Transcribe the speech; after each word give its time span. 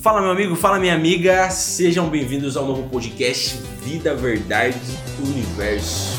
Fala 0.00 0.20
meu 0.20 0.30
amigo, 0.30 0.54
fala 0.54 0.78
minha 0.78 0.94
amiga, 0.94 1.50
sejam 1.50 2.08
bem-vindos 2.08 2.56
ao 2.56 2.64
novo 2.64 2.88
podcast 2.88 3.56
Vida, 3.82 4.14
Verdade, 4.14 4.78
Universo. 5.18 6.16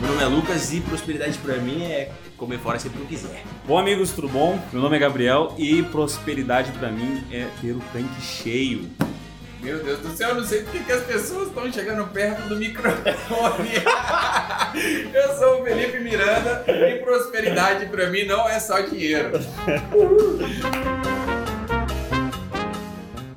Meu 0.00 0.10
nome 0.10 0.22
é 0.22 0.26
Lucas 0.26 0.72
e 0.72 0.80
prosperidade 0.80 1.36
pra 1.36 1.58
mim 1.58 1.82
é 1.82 2.10
comer 2.38 2.58
fora 2.58 2.78
sempre 2.78 2.96
que 2.96 3.04
eu 3.04 3.08
quiser. 3.08 3.42
Bom, 3.66 3.76
amigos, 3.76 4.10
tudo 4.12 4.28
bom? 4.30 4.58
Meu 4.72 4.80
nome 4.80 4.96
é 4.96 4.98
Gabriel 4.98 5.54
e 5.58 5.82
prosperidade 5.82 6.72
pra 6.72 6.90
mim 6.90 7.22
é 7.30 7.46
ter 7.60 7.72
o 7.72 7.80
tanque 7.92 8.22
cheio. 8.22 8.88
Meu 9.66 9.82
Deus 9.82 9.98
do 9.98 10.16
céu, 10.16 10.28
eu 10.28 10.34
não 10.36 10.44
sei 10.44 10.62
por 10.62 10.80
que 10.80 10.92
as 10.92 11.02
pessoas 11.02 11.48
estão 11.48 11.72
chegando 11.72 12.06
perto 12.12 12.42
do 12.42 12.54
microfone. 12.54 13.72
eu 15.12 15.36
sou 15.36 15.60
o 15.60 15.64
Felipe 15.64 15.98
Miranda 15.98 16.64
e 16.68 17.00
prosperidade 17.00 17.86
pra 17.86 18.08
mim 18.08 18.24
não 18.26 18.48
é 18.48 18.60
só 18.60 18.78
dinheiro. 18.78 19.32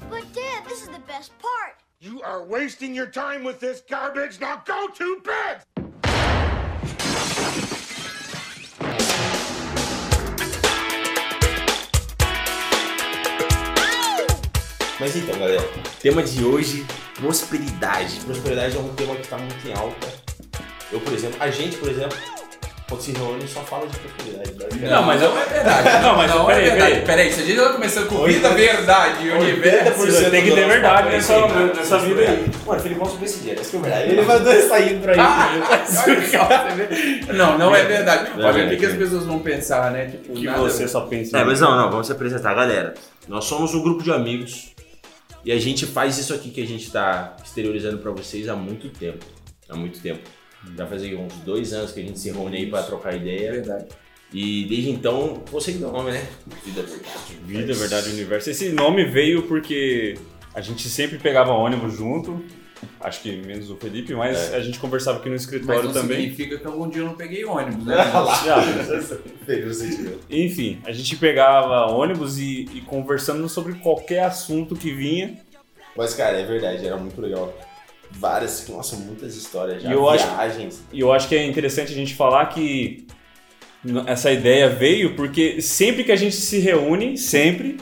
But 0.07 0.23
Dad, 0.35 0.65
this 0.67 0.83
is 0.83 0.89
the 0.89 1.01
best 1.07 1.31
part. 1.39 1.77
You 1.99 2.21
are 2.21 2.43
wasting 2.43 2.93
your 2.95 3.09
time 3.09 3.43
with 3.43 3.59
this 3.59 3.81
garbage. 3.89 4.39
Now 4.39 4.61
go 4.63 4.87
to 4.87 5.21
bed! 5.25 5.63
Mas 15.09 15.15
então, 15.23 15.39
galera, 15.39 15.63
tema 15.99 16.21
de 16.21 16.45
hoje, 16.45 16.85
prosperidade. 17.19 18.17
Prosperidade 18.27 18.77
é 18.77 18.79
um 18.79 18.89
tema 18.89 19.15
que 19.15 19.21
está 19.21 19.37
muito 19.39 19.67
em 19.67 19.73
alta. 19.73 20.07
Eu, 20.91 20.99
por 20.99 21.11
exemplo, 21.13 21.37
a 21.39 21.49
gente, 21.49 21.77
por 21.77 21.89
exemplo, 21.89 22.15
quando 22.87 23.01
se 23.01 23.11
reúne 23.13 23.47
só 23.47 23.61
fala 23.61 23.87
de 23.87 23.97
prosperidade. 23.97 24.79
Não, 24.87 25.01
mas 25.01 25.19
não 25.19 25.35
é 25.35 25.45
verdade. 25.45 25.89
Não, 26.05 26.15
mas 26.15 26.29
não 26.31 26.45
peraí, 26.45 26.61
é 26.67 26.69
verdade. 26.69 26.91
peraí. 26.91 27.05
Peraí, 27.05 27.33
se 27.33 27.41
a 27.41 27.43
gente 27.43 27.55
já 27.57 27.69
começando 27.73 28.07
com 28.07 28.23
vida, 28.23 28.49
80%, 28.49 28.55
verdade 28.55 29.27
e 29.27 29.31
universo. 29.31 30.05
Você 30.05 30.29
tem 30.29 30.43
que 30.43 30.51
ter 30.51 30.67
verdade 30.67 31.09
nessa- 31.09 31.47
nessa 31.47 31.97
vida 31.99 32.21
aí. 32.21 32.45
Mano, 32.65 32.79
Felipe, 32.79 32.99
vamos 32.99 33.13
subir 33.13 33.25
esse 33.25 33.39
dia. 33.39 33.53
Essa 33.59 33.69
que 33.71 33.77
é 33.77 33.79
verdade. 33.79 34.09
Ele 34.11 34.21
mandou 34.21 34.53
isso 34.53 34.73
aí 34.73 34.99
pra 34.99 35.13
Ah, 35.17 35.49
ele. 36.07 36.25
só, 37.27 37.33
não, 37.33 37.57
não 37.57 37.75
é 37.75 37.83
verdade. 37.83 38.31
Não 38.37 38.45
é 38.47 38.51
Olha, 38.51 38.65
o 38.65 38.69
que, 38.69 38.77
que 38.77 38.85
as 38.85 38.93
pessoas 38.95 39.25
vão 39.25 39.39
pensar, 39.39 39.91
né? 39.91 40.05
Tipo, 40.05 40.33
Que 40.33 40.45
nada- 40.45 40.59
você 40.59 40.87
só 40.87 41.01
pensa 41.01 41.35
É, 41.39 41.43
mas 41.43 41.59
não, 41.59 41.75
não, 41.75 41.89
vamos 41.89 42.05
se 42.07 42.13
apresentar, 42.13 42.53
galera. 42.53 42.93
Nós 43.27 43.45
somos 43.45 43.73
um 43.75 43.81
grupo 43.83 44.01
de 44.03 44.11
amigos 44.11 44.68
e 45.49 45.51
a 45.51 45.57
gente 45.57 45.87
faz 45.87 46.19
isso 46.19 46.31
aqui 46.31 46.51
que 46.51 46.61
a 46.61 46.67
gente 46.67 46.91
tá 46.91 47.35
exteriorizando 47.43 47.97
pra 47.97 48.11
vocês 48.11 48.47
há 48.47 48.55
muito 48.55 48.87
tempo. 48.89 49.25
Há 49.67 49.75
muito 49.75 49.99
tempo. 49.99 50.21
Já 50.77 50.85
fazia 50.85 51.17
uns 51.17 51.33
dois 51.43 51.73
anos 51.73 51.91
que 51.91 51.99
a 52.01 52.03
gente 52.03 52.19
se 52.19 52.29
reúne 52.29 52.57
aí 52.57 52.69
pra 52.69 52.83
trocar 52.83 53.15
É 53.15 53.17
ideia. 53.17 53.51
verdade. 53.53 53.87
E 54.31 54.65
desde 54.65 54.91
então, 54.91 55.41
você 55.51 55.71
que 55.71 55.79
deu 55.79 55.89
o 55.89 55.91
nome, 55.91 56.11
né? 56.11 56.23
Vida, 56.63 56.83
verdade. 56.83 57.37
Vida, 57.47 57.73
verdade, 57.73 58.09
universo. 58.09 58.51
Esse 58.51 58.69
nome 58.69 59.05
veio 59.05 59.41
porque 59.47 60.19
a 60.53 60.61
gente 60.61 60.87
sempre 60.87 61.17
pegava 61.17 61.51
ônibus 61.51 61.95
junto. 61.97 62.45
Acho 63.01 63.21
que 63.21 63.31
menos 63.37 63.69
o 63.69 63.75
Felipe, 63.77 64.13
mas 64.13 64.53
a 64.53 64.59
gente 64.59 64.79
conversava 64.79 65.19
aqui 65.19 65.27
no 65.27 65.33
Mas 65.33 65.41
escritório 65.43 65.83
não 65.83 65.91
também. 65.93 66.21
significa 66.21 66.57
que 66.57 66.67
algum 66.67 66.89
dia 66.89 67.01
eu 67.01 67.05
não 67.05 67.13
peguei 67.15 67.45
ônibus, 67.45 67.85
né? 67.85 67.95
Enfim, 70.29 70.79
a 70.85 70.91
gente 70.91 71.15
pegava 71.17 71.91
ônibus 71.91 72.37
e, 72.37 72.67
e 72.73 72.81
conversando 72.81 73.47
sobre 73.49 73.73
qualquer 73.75 74.23
assunto 74.23 74.75
que 74.75 74.91
vinha. 74.91 75.37
Mas, 75.95 76.13
cara, 76.13 76.37
é 76.39 76.45
verdade, 76.45 76.85
era 76.85 76.97
muito 76.97 77.19
legal. 77.19 77.53
Várias, 78.11 78.67
nossa, 78.67 78.95
muitas 78.95 79.35
histórias 79.35 79.83
já. 79.83 79.89
E 79.89 79.93
eu 79.93 80.09
acho- 80.09 80.25
viagens. 80.27 80.81
E 80.91 80.99
eu 80.99 81.11
acho 81.11 81.27
que 81.27 81.35
é 81.35 81.45
interessante 81.45 81.91
a 81.91 81.95
gente 81.95 82.15
falar 82.15 82.45
que 82.47 83.05
essa 84.07 84.31
ideia 84.31 84.69
veio 84.69 85.15
porque 85.15 85.61
sempre 85.61 86.03
que 86.03 86.11
a 86.11 86.15
gente 86.15 86.35
se 86.35 86.59
reúne, 86.59 87.17
sempre, 87.17 87.77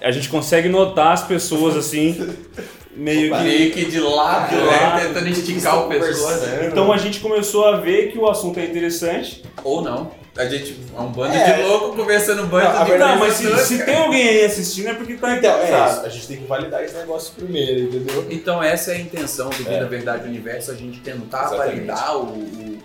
a 0.00 0.10
gente 0.10 0.28
consegue 0.28 0.68
notar 0.68 1.12
as 1.12 1.24
pessoas 1.26 1.76
assim, 1.76 2.16
meio 2.96 3.34
que. 3.36 3.42
Meio 3.42 3.72
que 3.72 3.84
de 3.84 4.00
lado, 4.00 4.50
De 4.50 4.56
né? 4.56 4.62
lado. 4.80 5.02
Tentando 5.06 5.28
esticar 5.28 5.78
o. 5.78 5.82
Conversando. 5.84 6.64
Então 6.64 6.92
a 6.92 6.96
gente 6.98 7.20
começou 7.20 7.66
a 7.66 7.76
ver 7.76 8.10
que 8.10 8.18
o 8.18 8.28
assunto 8.28 8.58
é 8.58 8.64
interessante. 8.64 9.42
Ou 9.62 9.82
não. 9.82 10.10
A 10.36 10.44
gente 10.44 10.78
é 10.94 11.00
um 11.00 11.06
bando 11.06 11.34
É. 11.34 11.52
de 11.54 11.62
louco 11.62 11.96
conversando 11.96 12.46
bando 12.46 12.68
Não, 12.70 12.84
de 12.84 12.98
Não, 12.98 13.16
mas 13.18 13.34
se, 13.34 13.56
se 13.64 13.82
tem 13.86 13.96
alguém 13.96 14.28
aí 14.28 14.44
assistindo 14.44 14.88
é 14.88 14.92
porque 14.92 15.14
tá 15.14 15.34
Então, 15.34 15.50
é 15.50 15.54
interessado. 15.62 15.96
isso. 15.96 16.06
A 16.06 16.08
gente 16.10 16.28
tem 16.28 16.36
que 16.36 16.44
validar 16.46 16.84
esse 16.84 16.94
negócio 16.94 17.32
primeiro, 17.34 17.80
entendeu? 17.84 18.26
Então 18.28 18.62
essa 18.62 18.92
é 18.92 18.96
a 18.96 19.00
intenção 19.00 19.48
do 19.48 19.56
Vida 19.56 19.70
É. 19.70 19.84
Verdade 19.86 20.28
Universo, 20.28 20.72
a 20.72 20.74
gente 20.74 21.00
tentar 21.00 21.46
Exatamente. 21.46 21.74
validar 21.86 22.16
o, 22.18 22.24
o, 22.24 22.78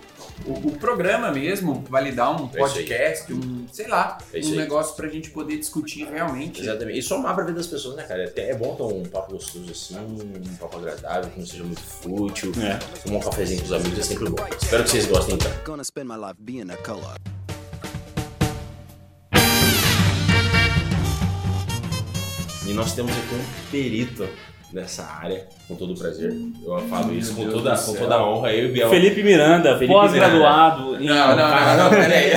o- 0.46 0.68
o 0.68 0.78
programa 0.78 1.30
mesmo, 1.30 1.84
validar 1.88 2.30
um 2.40 2.46
É 2.52 2.58
podcast, 2.58 3.32
um, 3.32 3.66
sei 3.72 3.86
lá, 3.88 4.18
É 4.32 4.38
um 4.44 4.50
negócio 4.56 4.94
pra 4.96 5.08
gente 5.08 5.30
poder 5.30 5.58
discutir 5.58 6.04
realmente. 6.04 6.60
Exatamente. 6.62 6.98
E 6.98 7.02
somar 7.02 7.34
pra 7.34 7.44
vida 7.44 7.58
das 7.58 7.66
pessoas, 7.66 7.96
né, 7.96 8.02
cara? 8.04 8.24
Até 8.24 8.50
é 8.50 8.54
bom 8.54 8.74
ter 8.74 8.82
um 8.82 9.02
papo 9.04 9.32
gostoso 9.32 9.70
assim, 9.70 9.96
um 9.98 10.56
papo 10.56 10.78
agradável, 10.78 11.30
que 11.30 11.38
não 11.40 11.46
seja 11.46 11.64
muito 11.64 11.80
fútil. 11.80 12.52
É. 12.60 12.78
Tomar 13.04 13.18
um 13.18 13.20
cafezinho 13.20 13.60
com 13.60 13.66
os 13.66 13.72
amigos 13.72 13.98
é 13.98 14.02
sempre 14.02 14.28
bom. 14.30 14.44
Espero 14.60 14.84
que 14.84 14.90
vocês 14.90 15.06
gostem 15.06 15.34
então. 15.34 15.50
E 22.66 22.72
nós 22.72 22.94
temos 22.94 23.12
aqui 23.12 23.34
um 23.34 23.70
perito 23.70 24.28
nessa 24.72 25.04
área, 25.04 25.46
com 25.68 25.76
todo 25.76 25.92
o 25.92 25.98
prazer. 25.98 26.34
Eu 26.64 26.78
falo 26.88 27.12
isso 27.14 27.34
com 27.34 27.42
Deus 27.42 27.54
toda, 27.54 27.76
com 27.76 27.94
toda 27.94 28.14
a 28.14 28.26
honra. 28.26 28.52
Eu 28.52 28.66
e 28.66 28.70
o 28.70 28.72
Biel. 28.72 28.90
Felipe 28.90 29.22
Miranda, 29.22 29.74
Felipe 29.78 29.92
pós-graduado. 29.92 30.98
Não, 30.98 30.98
não, 31.00 31.36
não, 31.36 31.76
não, 31.76 31.90
peraí. 31.90 32.30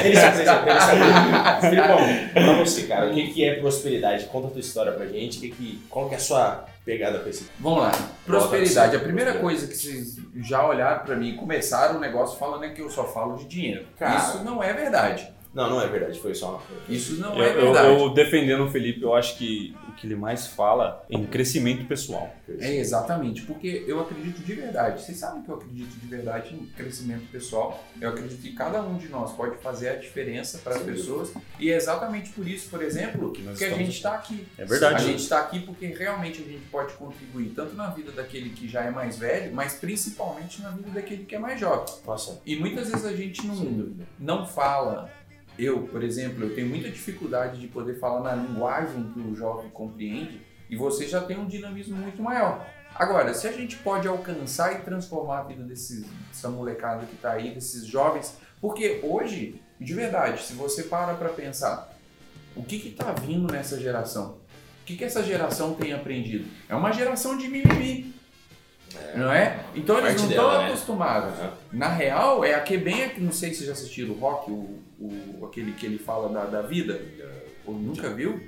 Filipão, 1.61 1.97
pra 2.33 2.53
você, 2.53 2.83
cara, 2.83 3.09
o 3.09 3.13
que, 3.13 3.27
que 3.27 3.43
é 3.43 3.55
prosperidade? 3.55 4.25
Conta 4.25 4.47
a 4.47 4.51
tua 4.51 4.59
história 4.59 4.91
pra 4.91 5.05
gente. 5.07 5.39
Que 5.39 5.49
que, 5.49 5.81
qual 5.89 6.07
que 6.07 6.15
é 6.15 6.17
a 6.17 6.21
sua 6.21 6.65
pegada 6.85 7.19
pra 7.19 7.29
esse 7.29 7.47
Vamos 7.59 7.79
lá. 7.79 7.91
Prosperidade. 8.25 8.95
A 8.95 8.99
primeira 8.99 9.33
coisa 9.35 9.67
que 9.67 9.75
vocês 9.75 10.17
já 10.35 10.65
olharam 10.65 11.03
pra 11.03 11.15
mim 11.15 11.29
e 11.29 11.33
começaram 11.33 11.97
o 11.97 11.99
negócio 11.99 12.37
falando 12.37 12.65
é 12.65 12.69
que 12.69 12.81
eu 12.81 12.89
só 12.89 13.05
falo 13.05 13.35
de 13.37 13.45
dinheiro. 13.45 13.85
Cara. 13.97 14.17
Isso 14.17 14.43
não 14.43 14.61
é 14.61 14.71
verdade. 14.73 15.34
Não, 15.55 15.69
não 15.69 15.81
é 15.81 15.87
verdade. 15.87 16.19
Foi 16.19 16.35
só 16.35 16.51
uma... 16.51 16.61
Isso 16.93 17.15
não 17.15 17.33
Eu, 17.37 17.43
é 17.43 17.49
eu- 17.57 17.61
verdade. 17.73 17.87
eu 18.01 18.09
defendendo 18.13 18.65
o 18.65 18.69
Felipe, 18.69 19.01
eu 19.01 19.15
acho 19.15 19.37
que 19.37 19.73
o 19.89 19.93
que 19.93 20.05
ele 20.05 20.15
mais 20.15 20.45
fala 20.47 21.03
é 21.09 21.15
em 21.15 21.25
crescimento 21.25 21.85
pessoal. 21.85 22.35
É 22.59 22.75
exatamente, 22.75 23.41
porque 23.43 23.85
eu 23.87 23.99
acredito 24.01 24.39
de 24.43 24.53
verdade. 24.53 25.01
Vocês 25.01 25.17
sabem 25.17 25.41
que 25.43 25.49
eu 25.49 25.55
acredito 25.55 25.97
de 25.97 26.05
verdade 26.07 26.53
em 26.53 26.65
crescimento 26.75 27.23
pessoal. 27.31 27.81
Eu 27.99 28.09
acredito 28.09 28.41
que 28.41 28.51
cada 28.53 28.81
um 28.83 28.97
de 28.97 29.07
nós 29.07 29.31
pode 29.31 29.55
fazer 29.59 29.89
a 29.89 29.95
diferença 29.95 30.57
para 30.59 30.75
as 30.75 30.81
pessoas. 30.83 31.31
E 31.57 31.71
é 31.71 31.75
exatamente 31.77 32.31
por 32.31 32.45
isso, 32.47 32.69
por 32.69 32.83
exemplo, 32.83 33.31
Que 33.31 33.41
nós 33.41 33.57
que 33.57 33.63
a 33.63 33.69
gente 33.69 33.91
está 33.91 34.13
aqui. 34.15 34.45
É 34.57 34.65
verdade. 34.65 34.95
A 34.95 35.07
gente 35.07 35.19
está 35.21 35.39
aqui 35.39 35.59
porque 35.61 35.87
realmente 35.87 36.41
a 36.41 36.45
gente 36.45 36.65
pode 36.69 36.93
contribuir 36.95 37.53
tanto 37.55 37.73
na 37.75 37.87
vida 37.87 38.11
daquele 38.11 38.49
que 38.49 38.67
já 38.67 38.81
é 38.83 38.91
mais 38.91 39.17
velho, 39.17 39.55
mas 39.55 39.75
principalmente 39.75 40.61
na 40.61 40.71
vida 40.71 40.89
daquele 40.89 41.23
que 41.23 41.35
é 41.35 41.39
mais 41.39 41.57
jovem. 41.59 41.85
Nossa, 42.05 42.41
E 42.45 42.57
muitas 42.57 42.89
vezes 42.89 43.05
a 43.05 43.13
gente 43.15 43.45
não, 43.47 43.95
não 44.19 44.45
fala. 44.45 45.09
Eu, 45.57 45.83
por 45.87 46.03
exemplo, 46.03 46.43
eu 46.43 46.53
tenho 46.53 46.67
muita 46.67 46.89
dificuldade 46.89 47.59
de 47.59 47.67
poder 47.67 47.99
falar 47.99 48.35
na 48.35 48.43
linguagem 48.43 49.11
que 49.13 49.19
o 49.19 49.35
jovem 49.35 49.69
compreende 49.69 50.41
e 50.69 50.75
você 50.75 51.07
já 51.07 51.21
tem 51.21 51.37
um 51.37 51.47
dinamismo 51.47 51.95
muito 51.95 52.21
maior. 52.21 52.65
Agora, 52.93 53.33
se 53.33 53.47
a 53.47 53.51
gente 53.51 53.75
pode 53.77 54.07
alcançar 54.07 54.73
e 54.73 54.81
transformar 54.81 55.39
a 55.39 55.43
vida 55.43 55.63
desses, 55.63 56.05
dessa 56.27 56.49
molecada 56.49 57.05
que 57.05 57.15
está 57.15 57.33
aí, 57.33 57.53
desses 57.53 57.85
jovens, 57.85 58.37
porque 58.61 59.01
hoje, 59.03 59.61
de 59.79 59.93
verdade, 59.93 60.41
se 60.41 60.53
você 60.53 60.83
para 60.83 61.13
para 61.13 61.29
pensar, 61.29 61.93
o 62.55 62.63
que 62.63 62.75
está 62.87 63.11
vindo 63.11 63.51
nessa 63.51 63.79
geração? 63.79 64.37
O 64.81 64.85
que, 64.85 64.95
que 64.95 65.03
essa 65.03 65.23
geração 65.23 65.73
tem 65.73 65.93
aprendido? 65.93 66.45
É 66.69 66.75
uma 66.75 66.91
geração 66.91 67.37
de 67.37 67.47
mimimi. 67.47 68.14
Não 69.15 69.31
é? 69.31 69.59
Então 69.75 69.97
eles 69.99 70.21
não 70.21 70.29
estão 70.29 70.57
né? 70.59 70.67
acostumados. 70.67 71.39
Aham. 71.39 71.51
Na 71.71 71.89
real, 71.89 72.43
é 72.43 72.53
a 72.53 72.59
que 72.61 72.77
bem, 72.77 73.03
é 73.03 73.09
que 73.09 73.21
não 73.21 73.31
sei 73.31 73.53
se 73.53 73.65
já 73.65 73.71
assistiram 73.71 74.13
o 74.13 74.17
Rock, 74.17 74.51
o, 74.51 74.79
o, 74.99 75.45
aquele 75.45 75.71
que 75.73 75.85
ele 75.85 75.97
fala 75.97 76.29
da, 76.29 76.45
da 76.45 76.61
vida. 76.61 76.99
Ou 77.67 77.73
nunca 77.73 78.11
viu? 78.11 78.39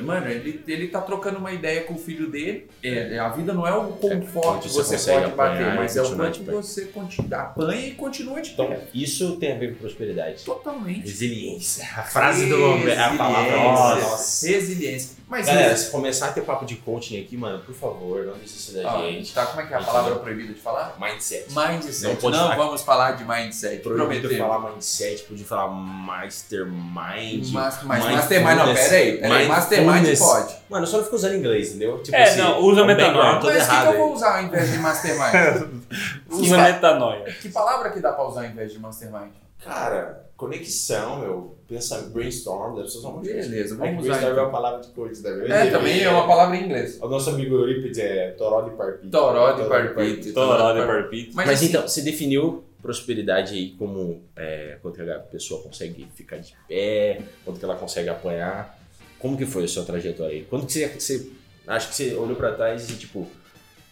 Mano, 0.00 0.28
ele, 0.28 0.62
ele 0.66 0.88
tá 0.88 1.02
trocando 1.02 1.36
uma 1.38 1.52
ideia 1.52 1.82
com 1.82 1.92
o 1.92 1.98
filho 1.98 2.30
dele. 2.30 2.70
É, 2.82 3.18
a 3.18 3.28
vida 3.28 3.52
não 3.52 3.66
é 3.66 3.74
o 3.74 3.92
quão 3.92 4.12
É, 4.14 4.22
forte 4.22 4.68
você, 4.70 4.96
você 4.96 5.12
pode 5.12 5.32
bater, 5.32 5.74
mas 5.74 5.94
é 5.94 6.02
o 6.02 6.16
quanto 6.16 6.42
você 6.44 6.90
apanha 7.30 7.88
e 7.88 7.90
continua 7.92 8.40
de 8.40 8.52
Então, 8.52 8.68
pé. 8.68 8.80
isso 8.94 9.36
tem 9.36 9.52
a 9.52 9.58
ver 9.58 9.74
com 9.74 9.80
prosperidade. 9.80 10.42
Totalmente. 10.42 11.02
Resiliência. 11.02 11.84
A 11.84 12.02
frase 12.02 12.46
do 12.48 12.56
momento. 12.56 12.98
A 12.98 13.14
palavra 13.14 13.42
Resiliência. 13.42 14.08
Nossa. 14.10 14.46
Resiliência. 14.48 15.16
Mas 15.32 15.46
Galera, 15.46 15.72
isso- 15.72 15.86
se 15.86 15.90
começar 15.90 16.28
a 16.28 16.32
ter 16.32 16.42
papo 16.42 16.66
de 16.66 16.76
coaching 16.76 17.18
aqui, 17.22 17.38
mano, 17.38 17.58
por 17.60 17.74
favor, 17.74 18.22
não 18.26 18.34
desista 18.34 18.82
da 18.82 18.96
Ó, 18.96 19.00
gente. 19.00 19.32
tá, 19.32 19.46
como 19.46 19.62
é 19.62 19.66
que 19.66 19.72
é 19.72 19.76
a 19.76 19.80
Gente, 19.80 19.86
palavra 19.88 20.10
não. 20.14 20.18
proibida 20.20 20.52
de 20.52 20.60
falar? 20.60 20.94
Mindset. 21.00 21.46
Mindset. 21.54 22.02
Não 22.22 22.30
Não, 22.30 22.38
falar- 22.38 22.56
vamos 22.56 22.82
falar 22.82 23.12
de 23.12 23.24
mindset. 23.24 23.78
Proibido 23.82 24.20
Prometeu. 24.28 24.38
falar 24.46 24.70
mindset, 24.70 25.22
podia 25.22 25.46
falar 25.46 25.68
mastermind. 25.68 27.48
Mas, 27.50 27.52
mas 27.52 27.82
mindfulness, 27.82 28.14
mastermind, 28.16 28.56
não, 28.58 28.74
pera 28.74 28.94
aí. 28.96 29.18
Pera 29.18 29.34
aí 29.36 29.48
mastermind 29.48 30.18
pode. 30.18 30.56
Mano, 30.68 30.86
só 30.86 30.96
não 30.98 31.04
fica 31.04 31.16
usando 31.16 31.34
inglês, 31.34 31.68
entendeu? 31.70 32.02
Tipo 32.02 32.14
É, 32.16 32.36
não, 32.36 32.60
usa 32.60 32.82
o 32.82 32.86
metanoia. 32.86 33.40
Mas 33.42 33.44
o 33.66 33.70
que, 33.70 33.86
eu 33.86 33.96
vou 33.98 34.12
usar 34.14 34.36
ao 34.38 34.42
invés 34.44 34.70
de 34.70 34.78
mastermind? 34.78 35.82
Usa 36.30 36.56
metanoia. 36.58 37.24
que 37.40 37.48
palavra 37.48 37.90
que 37.90 38.00
dá 38.00 38.12
pra 38.12 38.24
usar 38.26 38.40
ao 38.42 38.46
invés 38.46 38.70
de 38.72 38.78
mastermind? 38.78 39.32
Cara, 39.64 40.26
conexão, 40.36 41.20
meu. 41.20 41.58
Pensa, 41.68 42.02
brainstorm, 42.12 42.74
deve 42.76 42.88
ser 42.88 42.98
só 42.98 43.10
uma 43.10 43.20
coisa. 43.20 43.32
Beleza, 43.32 43.74
É 43.74 43.78
vamos 43.78 44.04
usar 44.04 44.18
brainstorm 44.18 44.28
é 44.28 44.32
então. 44.32 44.44
uma 44.44 44.50
palavra 44.50 44.80
de 44.80 44.88
coach, 44.88 45.20
né? 45.22 45.46
É, 45.48 45.70
também 45.70 46.02
é 46.02 46.10
uma 46.10 46.26
palavra 46.26 46.56
em 46.56 46.64
inglês. 46.64 46.98
O 47.00 47.08
nosso 47.08 47.30
amigo 47.30 47.54
Eurípides 47.54 47.98
é 47.98 48.30
toró 48.32 48.62
de 48.62 48.76
parpite. 48.76 49.10
Toró 49.10 49.52
de 49.52 49.68
parpite. 49.68 50.32
Toró 50.32 50.72
de 50.72 50.86
parpite. 50.86 51.34
Mas, 51.34 51.46
Mas, 51.46 51.58
assim, 51.58 51.66
então, 51.68 51.88
você 51.88 52.02
definiu 52.02 52.64
prosperidade 52.82 53.54
aí 53.54 53.70
como 53.78 54.22
é, 54.36 54.76
quanto 54.82 54.96
que 54.96 55.10
a 55.10 55.18
pessoa 55.20 55.62
consegue 55.62 56.06
ficar 56.14 56.36
de 56.38 56.52
pé, 56.68 57.22
quanto 57.44 57.58
que 57.58 57.64
ela 57.64 57.76
consegue 57.76 58.08
apanhar. 58.08 58.78
Como 59.18 59.36
que 59.36 59.46
foi 59.46 59.64
a 59.64 59.68
sua 59.68 59.84
trajetória 59.84 60.34
aí? 60.38 60.44
Quando 60.44 60.66
que 60.66 60.72
você, 60.72 60.88
você 60.88 61.30
acho 61.66 61.88
que 61.88 61.94
você 61.94 62.14
olhou 62.14 62.34
pra 62.34 62.52
trás 62.52 62.90
e 62.90 62.96
tipo, 62.96 63.28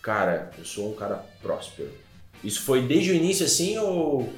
cara, 0.03 0.51
eu 0.59 0.65
sou 0.65 0.91
um 0.91 0.95
cara 0.95 1.25
próspero. 1.41 1.89
Isso 2.43 2.63
foi 2.63 2.83
desde 2.83 3.13
o 3.13 3.15
início 3.15 3.47
assim 3.47 3.79
ou 3.79 4.29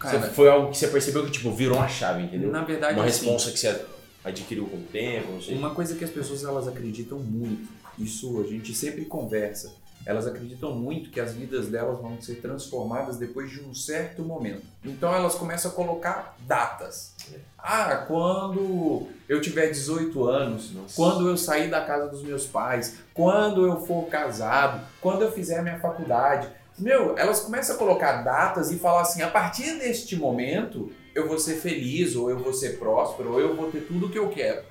cara, 0.00 0.20
você- 0.20 0.30
foi 0.30 0.48
algo 0.48 0.70
que 0.72 0.78
você 0.78 0.88
percebeu 0.88 1.24
que 1.24 1.30
tipo 1.30 1.52
virou 1.52 1.76
uma 1.76 1.86
chave, 1.88 2.22
entendeu? 2.24 2.50
na 2.50 2.64
verdade, 2.64 2.94
uma 2.98 3.04
assim, 3.04 3.26
resposta 3.26 3.52
que 3.52 3.58
você 3.58 3.84
adquiriu 4.24 4.66
com 4.66 4.76
o 4.78 4.82
tempo, 4.82 5.32
não 5.32 5.40
sei. 5.42 5.56
Uma 5.56 5.70
coisa 5.74 5.94
que 5.94 6.04
as 6.04 6.10
pessoas 6.10 6.42
elas 6.42 6.66
acreditam 6.66 7.18
muito, 7.18 7.68
isso 7.98 8.40
a 8.40 8.44
gente 8.48 8.74
sempre 8.74 9.04
conversa, 9.04 9.72
elas 10.06 10.26
acreditam 10.26 10.74
muito 10.74 11.10
que 11.10 11.20
as 11.20 11.34
vidas 11.34 11.68
delas 11.68 12.00
vão 12.00 12.20
ser 12.22 12.36
transformadas 12.36 13.18
depois 13.18 13.50
de 13.50 13.60
um 13.60 13.74
certo 13.74 14.22
momento. 14.22 14.62
Então 14.82 15.14
elas 15.14 15.34
começam 15.34 15.70
a 15.70 15.74
colocar 15.74 16.36
datas. 16.46 17.14
Ah, 17.58 18.04
quando 18.08 19.06
eu 19.28 19.40
tiver 19.42 19.68
18 19.68 20.24
anos, 20.26 20.72
Nossa. 20.72 20.96
quando 20.96 21.28
eu 21.28 21.36
sair 21.36 21.68
da 21.70 21.82
casa 21.84 22.08
dos 22.08 22.22
meus 22.22 22.46
pais, 22.46 22.96
quando 23.12 23.66
eu 23.66 23.80
for 23.86 24.06
casado, 24.08 24.80
quando 25.02 25.20
eu 25.22 25.30
fizer 25.32 25.58
a 25.58 25.62
minha 25.62 25.78
faculdade. 25.78 26.48
Meu, 26.80 27.16
elas 27.18 27.40
começam 27.40 27.76
a 27.76 27.78
colocar 27.78 28.22
datas 28.22 28.70
e 28.70 28.78
falar 28.78 29.02
assim: 29.02 29.22
a 29.22 29.28
partir 29.28 29.78
deste 29.78 30.16
momento 30.16 30.90
eu 31.14 31.28
vou 31.28 31.38
ser 31.38 31.56
feliz, 31.56 32.16
ou 32.16 32.30
eu 32.30 32.38
vou 32.38 32.52
ser 32.52 32.78
próspero, 32.78 33.32
ou 33.32 33.40
eu 33.40 33.54
vou 33.54 33.70
ter 33.70 33.80
tudo 33.80 34.06
o 34.06 34.10
que 34.10 34.18
eu 34.18 34.28
quero. 34.30 34.62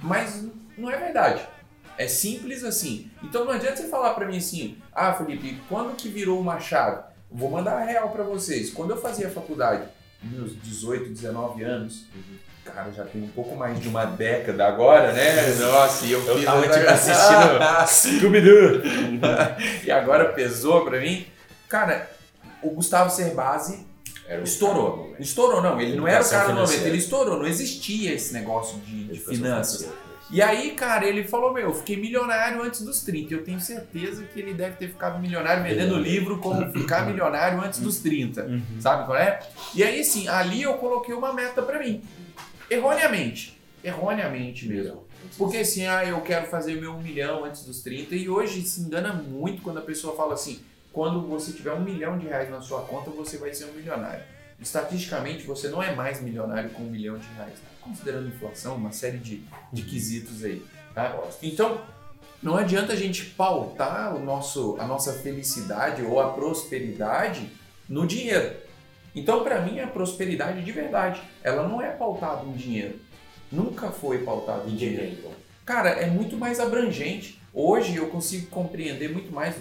Mas 0.00 0.44
não 0.76 0.90
é 0.90 0.96
verdade. 0.96 1.42
É 1.96 2.08
simples 2.08 2.64
assim. 2.64 3.10
Então 3.22 3.44
não 3.44 3.52
adianta 3.52 3.76
você 3.76 3.88
falar 3.88 4.14
pra 4.14 4.26
mim 4.26 4.36
assim: 4.36 4.76
ah, 4.92 5.12
Felipe, 5.14 5.60
quando 5.68 5.96
que 5.96 6.08
virou 6.08 6.38
uma 6.40 6.58
chave? 6.60 7.02
Vou 7.30 7.50
mandar 7.50 7.78
a 7.78 7.84
real 7.84 8.10
pra 8.10 8.22
vocês. 8.22 8.70
Quando 8.70 8.90
eu 8.90 8.96
fazia 9.00 9.30
faculdade, 9.30 9.88
meus 10.22 10.60
18, 10.62 11.10
19 11.10 11.62
anos, 11.64 12.04
cara, 12.64 12.90
já 12.92 13.04
tem 13.04 13.22
um 13.22 13.28
pouco 13.28 13.56
mais 13.56 13.80
de 13.80 13.88
uma 13.88 14.04
década 14.04 14.66
agora, 14.66 15.12
né? 15.12 15.46
Nossa, 15.58 16.04
e 16.06 16.12
eu, 16.12 16.22
Eu 16.26 16.44
tava, 16.44 16.62
tipo, 16.68 16.86
assistindo 16.90 18.18
Scooby-Doo. 18.18 18.82
e 19.84 19.90
agora 19.90 20.32
pesou 20.32 20.84
pra 20.84 21.00
mim. 21.00 21.26
Cara, 21.74 22.08
o 22.62 22.70
Gustavo 22.70 23.10
Cerbasi 23.10 23.84
estourou. 24.44 25.08
cara? 25.08 25.20
Estourou, 25.20 25.60
não. 25.60 25.80
Ele 25.80 25.96
não 25.96 26.06
era 26.06 26.24
o 26.24 26.30
cara 26.30 26.52
no 26.52 26.60
momento, 26.60 26.86
ele 26.86 26.98
estourou. 26.98 27.36
Não 27.36 27.48
existia 27.48 28.14
esse 28.14 28.32
negócio 28.32 28.78
de, 28.78 29.08
de 29.08 29.18
finanças. 29.18 29.90
E 30.30 30.40
aí, 30.40 30.70
cara, 30.70 31.04
ele 31.04 31.24
falou: 31.24 31.52
Meu, 31.52 31.64
eu 31.64 31.74
fiquei 31.74 31.96
milionário 31.96 32.62
antes 32.62 32.82
dos 32.82 33.00
30. 33.00 33.34
Eu 33.34 33.42
tenho 33.42 33.60
certeza 33.60 34.22
que 34.22 34.38
ele 34.38 34.54
deve 34.54 34.76
ter 34.76 34.86
ficado 34.86 35.20
milionário 35.20 35.64
vendendo 35.64 35.98
livro 35.98 36.38
como 36.38 36.70
ficar 36.70 37.06
milionário 37.06 37.60
antes 37.60 37.80
dos 37.80 37.98
30. 37.98 38.62
Sabe 38.78 39.04
qual 39.06 39.18
é? 39.18 39.40
E 39.74 39.82
aí, 39.82 39.98
assim, 39.98 40.28
ali 40.28 40.62
eu 40.62 40.74
coloquei 40.74 41.12
uma 41.12 41.32
meta 41.32 41.60
pra 41.60 41.80
mim. 41.80 42.04
Erroneamente. 42.70 43.60
Erroneamente 43.82 44.68
mesmo. 44.68 45.02
Porque 45.36 45.56
assim, 45.56 45.86
ah, 45.86 46.04
eu 46.04 46.20
quero 46.20 46.46
fazer 46.46 46.80
meu 46.80 46.92
um 46.92 47.02
milhão 47.02 47.44
antes 47.44 47.64
dos 47.64 47.82
30. 47.82 48.14
E 48.14 48.28
hoje 48.28 48.62
se 48.62 48.80
engana 48.80 49.12
muito 49.12 49.60
quando 49.60 49.78
a 49.78 49.82
pessoa 49.82 50.14
fala 50.14 50.34
assim: 50.34 50.60
quando 50.94 51.26
você 51.26 51.52
tiver 51.52 51.72
um 51.72 51.80
milhão 51.80 52.16
de 52.16 52.28
reais 52.28 52.48
na 52.48 52.60
sua 52.60 52.82
conta, 52.82 53.10
você 53.10 53.36
vai 53.36 53.52
ser 53.52 53.64
um 53.64 53.72
milionário. 53.72 54.22
Estatisticamente, 54.60 55.44
você 55.44 55.68
não 55.68 55.82
é 55.82 55.92
mais 55.92 56.22
milionário 56.22 56.70
com 56.70 56.84
um 56.84 56.88
milhão 56.88 57.18
de 57.18 57.26
reais. 57.34 57.54
Considerando 57.80 58.28
inflação, 58.28 58.76
uma 58.76 58.92
série 58.92 59.18
de, 59.18 59.42
de 59.72 59.82
quesitos 59.82 60.44
aí. 60.44 60.64
Tá? 60.94 61.20
Então, 61.42 61.80
não 62.40 62.56
adianta 62.56 62.92
a 62.92 62.96
gente 62.96 63.24
pautar 63.24 64.14
o 64.14 64.20
nosso, 64.20 64.76
a 64.78 64.86
nossa 64.86 65.12
felicidade 65.14 66.00
ou 66.02 66.20
a 66.20 66.32
prosperidade 66.32 67.50
no 67.88 68.06
dinheiro. 68.06 68.54
Então, 69.16 69.42
para 69.42 69.60
mim, 69.62 69.80
a 69.80 69.88
prosperidade 69.88 70.62
de 70.62 70.70
verdade, 70.70 71.20
ela 71.42 71.66
não 71.66 71.82
é 71.82 71.90
pautada 71.90 72.46
em 72.46 72.52
dinheiro. 72.52 73.00
Nunca 73.50 73.90
foi 73.90 74.18
pautada 74.18 74.70
em 74.70 74.76
dinheiro. 74.76 75.16
então. 75.18 75.32
Cara, 75.64 75.90
é 75.90 76.06
muito 76.06 76.36
mais 76.36 76.60
abrangente. 76.60 77.42
Hoje 77.54 77.94
eu 77.96 78.08
consigo 78.08 78.48
compreender 78.48 79.12
muito 79.12 79.32
mais. 79.32 79.54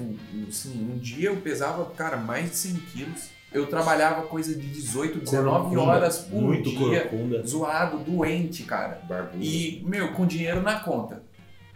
Assim, 0.49 0.91
um 0.91 0.97
dia 0.97 1.29
eu 1.29 1.37
pesava, 1.37 1.85
cara, 1.91 2.17
mais 2.17 2.49
de 2.49 2.55
100 2.57 2.75
quilos. 2.91 3.29
Eu 3.51 3.67
trabalhava 3.67 4.23
coisa 4.23 4.55
de 4.55 4.67
18, 4.67 5.19
19 5.19 5.59
Corcunda, 5.69 5.81
horas 5.83 6.17
por 6.17 6.41
muito 6.41 6.71
dia. 6.71 7.01
corcunda, 7.07 7.45
Zoado, 7.45 7.99
doente, 7.99 8.63
cara. 8.63 8.99
barbudo. 9.07 9.43
E, 9.43 9.83
meu, 9.85 10.11
com 10.13 10.25
dinheiro 10.25 10.59
na 10.63 10.79
conta. 10.79 11.21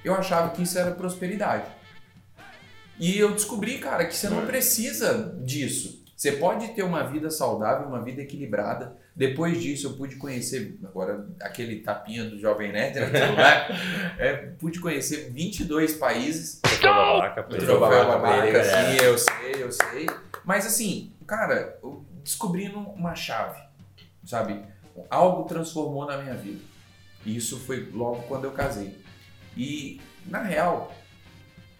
Eu 0.03 0.15
achava 0.15 0.49
que 0.49 0.63
isso 0.63 0.79
era 0.79 0.89
prosperidade. 0.89 1.69
E 2.99 3.15
eu 3.19 3.31
descobri, 3.31 3.77
cara, 3.77 4.05
que 4.05 4.15
você 4.15 4.27
não 4.27 4.43
precisa 4.47 5.37
disso. 5.45 6.03
Você 6.17 6.31
pode 6.31 6.69
ter 6.69 6.81
uma 6.81 7.03
vida 7.03 7.29
saudável, 7.29 7.87
uma 7.87 8.01
vida 8.01 8.23
equilibrada. 8.23 8.97
Depois 9.15 9.61
disso, 9.61 9.85
eu 9.85 9.93
pude 9.93 10.15
conhecer, 10.15 10.75
agora 10.83 11.27
aquele 11.39 11.81
tapinha 11.81 12.25
do 12.25 12.39
Jovem 12.39 12.71
Nerd, 12.71 12.99
né? 12.99 13.11
celular, 13.11 13.67
é, 14.17 14.33
pude 14.57 14.79
conhecer 14.79 15.29
22 15.31 15.93
países. 15.93 16.59
Pô. 17.43 17.55
Troféu 17.55 18.07
babaca 18.07 18.63
sim, 18.63 19.05
eu 19.05 19.15
sei, 19.15 19.63
eu 19.63 19.71
sei. 19.71 20.07
Mas 20.43 20.65
assim, 20.65 21.13
cara, 21.27 21.77
eu 21.83 22.03
descobrindo 22.23 22.79
uma 22.79 23.13
chave, 23.13 23.61
sabe? 24.25 24.63
Algo 25.11 25.43
transformou 25.43 26.07
na 26.07 26.17
minha 26.17 26.33
vida. 26.33 26.63
E 27.23 27.37
isso 27.37 27.59
foi 27.59 27.91
logo 27.93 28.23
quando 28.23 28.45
eu 28.45 28.51
casei. 28.51 28.97
E, 29.55 30.01
na 30.25 30.41
real, 30.41 30.91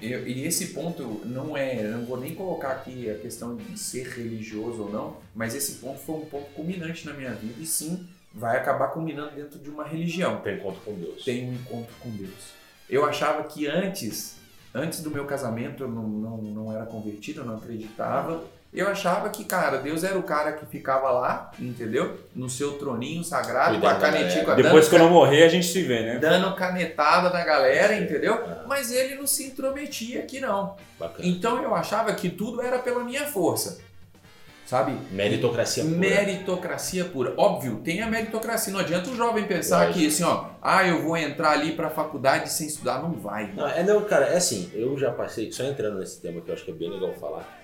eu- 0.01 0.27
e 0.27 0.45
esse 0.45 0.67
ponto 0.67 1.21
não 1.25 1.55
é, 1.57 1.85
eu 1.85 1.97
não 1.97 2.05
vou 2.05 2.19
nem 2.19 2.33
colocar 2.35 2.71
aqui 2.71 3.09
a 3.09 3.15
questão 3.15 3.55
de 3.55 3.77
ser 3.79 4.07
religioso 4.07 4.83
ou 4.83 4.91
não, 4.91 5.17
mas 5.35 5.55
esse 5.55 5.73
ponto 5.73 5.99
foi 5.99 6.15
um 6.15 6.25
ponto 6.25 6.45
culminante 6.53 7.05
na 7.05 7.13
minha 7.13 7.31
vida 7.33 7.55
e 7.59 7.65
sim, 7.65 8.07
vai 8.33 8.57
acabar 8.57 8.89
culminando 8.89 9.31
dentro 9.35 9.57
de 9.57 9.69
uma 9.69 9.83
religião 9.83 10.41
Tem 10.41 10.55
encontro 10.57 10.81
com 10.85 10.93
Deus. 10.93 11.23
tem 11.23 11.49
um 11.49 11.53
encontro 11.53 11.93
com 11.99 12.09
Deus. 12.11 12.53
Eu 12.89 13.03
achava 13.05 13.43
que 13.43 13.65
antes, 13.67 14.35
antes 14.73 15.01
do 15.01 15.09
meu 15.09 15.25
casamento, 15.25 15.83
eu 15.83 15.89
não, 15.89 16.07
não, 16.07 16.37
não 16.37 16.71
era 16.73 16.85
convertido, 16.85 17.41
eu 17.41 17.45
não 17.45 17.55
acreditava. 17.57 18.43
Eu 18.73 18.87
achava 18.89 19.29
que, 19.29 19.45
cara, 19.45 19.77
Deus 19.77 20.03
era 20.03 20.17
o 20.19 20.23
cara 20.23 20.51
que 20.51 20.65
ficava 20.65 21.09
lá, 21.09 21.51
entendeu? 21.57 22.17
No 22.35 22.49
seu 22.49 22.73
troninho 22.73 23.23
sagrado, 23.23 23.79
com 23.79 23.87
a 23.87 23.95
canetinha, 23.95 24.43
com 24.43 24.51
a 24.51 24.55
Depois 24.55 24.85
dando, 24.85 24.89
que 24.89 24.95
eu 24.95 24.99
não 24.99 25.09
morrer, 25.09 25.43
a 25.43 25.49
gente 25.49 25.65
se 25.65 25.81
vê, 25.83 26.01
né? 26.01 26.19
dando 26.19 26.53
canetada 26.53 27.29
na 27.29 27.43
galera, 27.45 27.95
entendeu? 27.95 28.33
Ah, 28.33 28.65
Mas 28.67 28.91
ele 28.91 29.15
não 29.15 29.25
se 29.25 29.45
intrometia 29.45 30.19
aqui, 30.19 30.39
não. 30.39 30.75
bacana. 30.99 31.27
Então 31.27 31.63
eu 31.63 31.73
achava 31.73 32.13
que 32.13 32.29
tudo 32.29 32.61
era 32.61 32.77
pela 32.77 33.03
minha 33.03 33.25
força, 33.25 33.79
sabe? 34.65 34.91
Meritocracia 35.11 35.83
pura. 35.85 35.97
Meritocracia 35.97 37.05
pura. 37.05 37.33
Óbvio, 37.37 37.77
tem 37.77 38.01
a 38.01 38.07
meritocracia. 38.07 38.73
Não 38.73 38.81
adianta 38.81 39.09
o 39.09 39.15
jovem 39.15 39.45
pensar 39.45 39.87
Lógico. 39.87 39.99
que 39.99 40.07
assim, 40.07 40.23
ó, 40.23 40.49
ah, 40.61 40.85
eu 40.85 41.01
vou 41.01 41.15
entrar 41.15 41.51
ali 41.51 41.71
pra 41.71 41.89
faculdade 41.89 42.51
sem 42.51 42.67
estudar. 42.67 43.01
Não 43.01 43.13
vai. 43.13 43.49
Não, 43.53 43.65
é 43.65 43.81
não, 43.81 44.01
cara, 44.03 44.25
é 44.25 44.35
assim, 44.37 44.69
eu 44.75 44.97
já 44.99 45.09
passei, 45.09 45.51
só 45.53 45.63
entrando 45.63 45.99
nesse 45.99 46.21
tema 46.21 46.41
que 46.41 46.49
eu 46.49 46.53
acho 46.53 46.65
que 46.65 46.71
é 46.71 46.73
bem 46.73 46.91
legal 46.91 47.13
falar. 47.13 47.57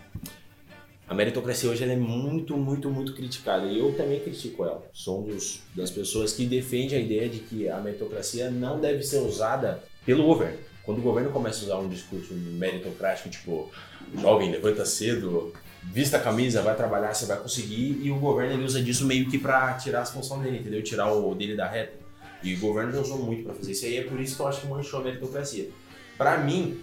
A 1.08 1.14
meritocracia 1.14 1.70
hoje 1.70 1.84
é 1.84 1.96
muito, 1.98 2.56
muito, 2.58 2.90
muito 2.90 3.14
criticada 3.14 3.66
e 3.66 3.78
eu 3.78 3.94
também 3.94 4.22
critico 4.22 4.64
ela. 4.64 4.82
Sou 4.94 5.22
um 5.22 5.28
dos, 5.28 5.62
das 5.76 5.92
pessoas 5.92 6.32
que 6.32 6.46
defende 6.46 6.96
a 6.96 7.00
ideia 7.00 7.28
de 7.28 7.40
que 7.40 7.68
a 7.68 7.78
meritocracia 7.80 8.50
não 8.50 8.80
deve 8.80 9.04
ser 9.04 9.18
usada 9.18 9.84
pelo 10.06 10.24
governo. 10.24 10.58
Quando 10.84 11.00
o 11.00 11.02
governo 11.02 11.30
começa 11.32 11.62
a 11.62 11.64
usar 11.66 11.78
um 11.78 11.90
discurso 11.90 12.34
meritocrático, 12.34 13.30
tipo, 13.30 13.70
jovem, 14.18 14.50
levanta 14.50 14.86
cedo, 14.86 15.54
vista 15.84 16.18
a 16.18 16.20
camisa, 16.22 16.62
vai 16.62 16.76
trabalhar, 16.76 17.14
você 17.14 17.26
vai 17.26 17.38
conseguir, 17.38 18.00
e 18.02 18.10
o 18.10 18.16
governo 18.16 18.54
ele 18.54 18.64
usa 18.64 18.82
disso 18.82 19.06
meio 19.06 19.30
que 19.30 19.38
pra 19.38 19.74
tirar 19.74 20.02
as 20.02 20.12
funções 20.12 20.42
dele, 20.42 20.60
entendeu? 20.60 20.82
Tirar 20.82 21.12
o 21.12 21.36
dele 21.36 21.56
da 21.56 21.68
reta. 21.68 21.94
E 22.42 22.54
o 22.56 22.60
governo 22.60 22.92
já 22.94 23.02
usou 23.02 23.20
muito 23.20 23.44
pra 23.44 23.54
fazer 23.54 23.72
isso 23.72 23.86
aí, 23.86 23.98
é 23.98 24.04
por 24.04 24.20
isso 24.20 24.36
que 24.36 24.42
eu 24.42 24.48
acho 24.48 24.62
que 24.62 24.68
manchou 24.68 25.02
a 25.02 25.04
meritocracia. 25.04 25.70
Pra 26.18 26.38
mim, 26.38 26.80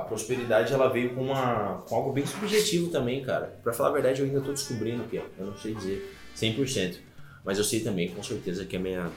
a 0.00 0.04
prosperidade 0.04 0.72
ela 0.72 0.88
veio 0.88 1.14
com, 1.14 1.22
uma, 1.24 1.82
com 1.86 1.94
algo 1.94 2.12
bem 2.12 2.26
subjetivo 2.26 2.90
também, 2.90 3.22
cara. 3.22 3.58
Pra 3.62 3.72
falar 3.72 3.90
a 3.90 3.92
verdade, 3.92 4.20
eu 4.20 4.26
ainda 4.26 4.40
tô 4.40 4.52
descobrindo 4.52 5.02
o 5.02 5.08
que 5.08 5.18
é. 5.18 5.24
Eu 5.38 5.46
não 5.46 5.56
sei 5.56 5.74
dizer 5.74 6.16
100%. 6.36 6.96
Mas 7.44 7.58
eu 7.58 7.64
sei 7.64 7.80
também, 7.80 8.08
com 8.08 8.22
certeza, 8.22 8.64
que 8.64 8.76
a 8.76 8.80
minha 8.80 9.10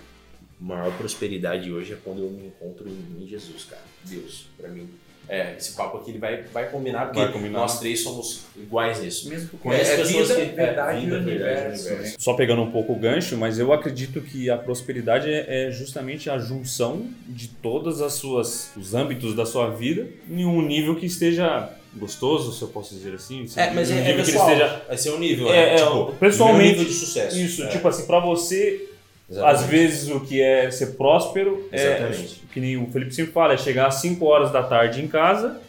maior 0.60 0.96
prosperidade 0.98 1.72
hoje 1.72 1.94
é 1.94 1.98
quando 2.04 2.22
eu 2.22 2.30
me 2.30 2.48
encontro 2.48 2.88
em, 2.88 3.28
Jesus, 3.28 3.66
cara. 3.66 3.82
Deus, 4.04 4.48
pra 4.58 4.70
mim. 4.70 4.90
É, 5.30 5.56
esse 5.58 5.72
papo 5.74 5.98
aqui 5.98 6.12
ele 6.12 6.20
vai, 6.20 6.44
vai 6.54 6.70
combinar, 6.70 7.06
porque 7.06 7.20
Vai 7.20 7.32
combinar. 7.32 7.60
nós 7.60 7.80
três 7.80 8.02
somos 8.04 8.42
iguais 8.58 9.00
nisso. 9.02 9.30
Mesmo 9.30 9.48
porque 9.50 9.70
Conheço 9.70 9.92
é 9.92 9.96
pessoas 9.98 10.28
vida, 10.28 10.42
que- 10.42 10.52
verdade 10.56 10.98
é, 10.98 11.00
e 11.02 11.06
vida, 11.06 11.20
verdade, 11.20 11.30
universo. 11.32 11.88
universo. 11.88 12.12
né? 12.12 12.16
Só 12.20 12.34
pegando 12.34 12.62
um 12.62 12.72
pouco 12.72 12.92
o 12.94 12.96
gancho, 13.00 13.38
mas 13.38 13.58
eu 13.58 13.72
acredito 13.72 14.20
que 14.22 14.50
a 14.50 14.58
prosperidade 14.58 15.30
é 15.32 15.68
é 15.68 15.72
justamente 15.72 16.30
a 16.30 16.38
junção 16.38 17.08
de 17.28 17.48
todas 17.48 18.02
as 18.02 18.14
suas 18.14 18.72
os 18.76 18.94
âmbitos 18.94 19.34
da 19.36 19.46
sua 19.46 19.70
vida 19.70 20.08
em 20.30 20.46
um 20.46 20.62
nível 20.62 20.96
que 20.96 21.06
esteja 21.06 21.70
gostoso, 21.96 22.52
se 22.52 22.62
eu 22.62 22.68
posso 22.68 22.94
dizer 22.96 23.14
assim, 23.16 23.46
É, 23.56 23.70
mas 23.72 23.90
um 23.92 23.94
é, 23.94 23.98
é 24.00 24.02
nível 24.02 24.14
que 24.16 24.22
ele 24.22 24.26
pessoal. 24.32 24.50
esteja 24.52 24.82
Vai 24.88 24.98
ser 24.98 25.10
um 25.12 25.20
nível, 25.20 25.48
É, 25.48 25.52
né? 25.52 25.74
é, 25.74 25.76
tipo, 25.78 26.12
pessoalmente, 26.20 26.70
nível 26.72 26.86
de 26.86 26.94
sucesso. 26.94 27.38
isso, 27.40 27.64
É, 27.64 27.68
tipo 27.68 27.88
assim, 27.88 28.06
pra 28.08 28.20
você 28.20 28.90
exatamente. 29.34 29.64
Às 29.64 29.70
vezes 29.70 30.10
o 30.10 30.20
que 30.20 30.42
é 30.42 30.70
ser 30.72 30.96
próspero 30.96 31.68
é, 31.72 31.98
Exatamente. 31.98 32.44
que 32.52 32.60
nem 32.60 32.78
o 32.78 32.90
Felipe 32.92 33.14
sempre 33.14 33.32
fala, 33.32 33.54
é 33.54 33.58
chegar 33.58 33.88
às 33.88 33.96
5 33.96 34.24
horas 34.26 34.52
da 34.52 34.64
tarde 34.64 35.02
em 35.02 35.08
casa, 35.08 35.62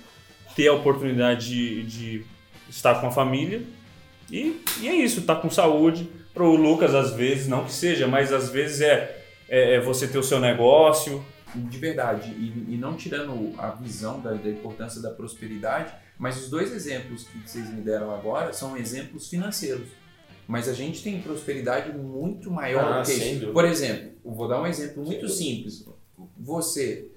ter 0.54 0.68
a 0.68 0.72
oportunidade 0.72 1.46
de, 1.46 1.82
de 1.84 2.26
estar 2.68 3.00
com 3.00 3.06
a 3.06 3.10
família 3.10 3.62
e, 4.30 4.60
e 4.80 4.88
é 4.88 4.94
isso, 4.94 5.20
estar 5.20 5.36
com 5.36 5.50
saúde. 5.50 6.08
Pro 6.32 6.56
Lucas, 6.56 6.94
às 6.94 7.12
vezes, 7.12 7.46
não 7.46 7.64
que 7.64 7.72
seja, 7.72 8.08
mas 8.08 8.32
às 8.32 8.50
vezes 8.50 8.80
é, 8.80 9.22
é, 9.48 9.74
é 9.74 9.80
você 9.80 10.08
ter 10.08 10.18
o 10.18 10.22
seu 10.22 10.40
negócio. 10.40 11.24
De 11.54 11.78
verdade. 11.78 12.30
E, 12.30 12.74
e 12.74 12.76
não 12.76 12.96
tirando 12.96 13.54
a 13.58 13.68
visão 13.70 14.20
da, 14.20 14.32
da 14.32 14.48
importância 14.48 15.00
da 15.00 15.10
prosperidade, 15.10 15.94
mas 16.18 16.42
os 16.42 16.50
dois 16.50 16.72
exemplos 16.72 17.28
que 17.28 17.38
vocês 17.38 17.70
me 17.70 17.80
deram 17.80 18.12
agora 18.12 18.52
são 18.52 18.76
exemplos 18.76 19.28
financeiros. 19.28 19.86
Mas 20.46 20.68
a 20.68 20.72
gente 20.72 21.02
tem 21.02 21.20
prosperidade 21.20 21.96
muito 21.96 22.50
maior 22.50 22.84
Ah, 22.84 23.00
do 23.00 23.06
que 23.06 23.12
isso. 23.12 23.52
Por 23.52 23.64
exemplo, 23.64 24.10
vou 24.24 24.46
dar 24.48 24.60
um 24.60 24.66
exemplo 24.66 25.02
muito 25.04 25.28
simples. 25.28 25.86
Você, 26.38 27.10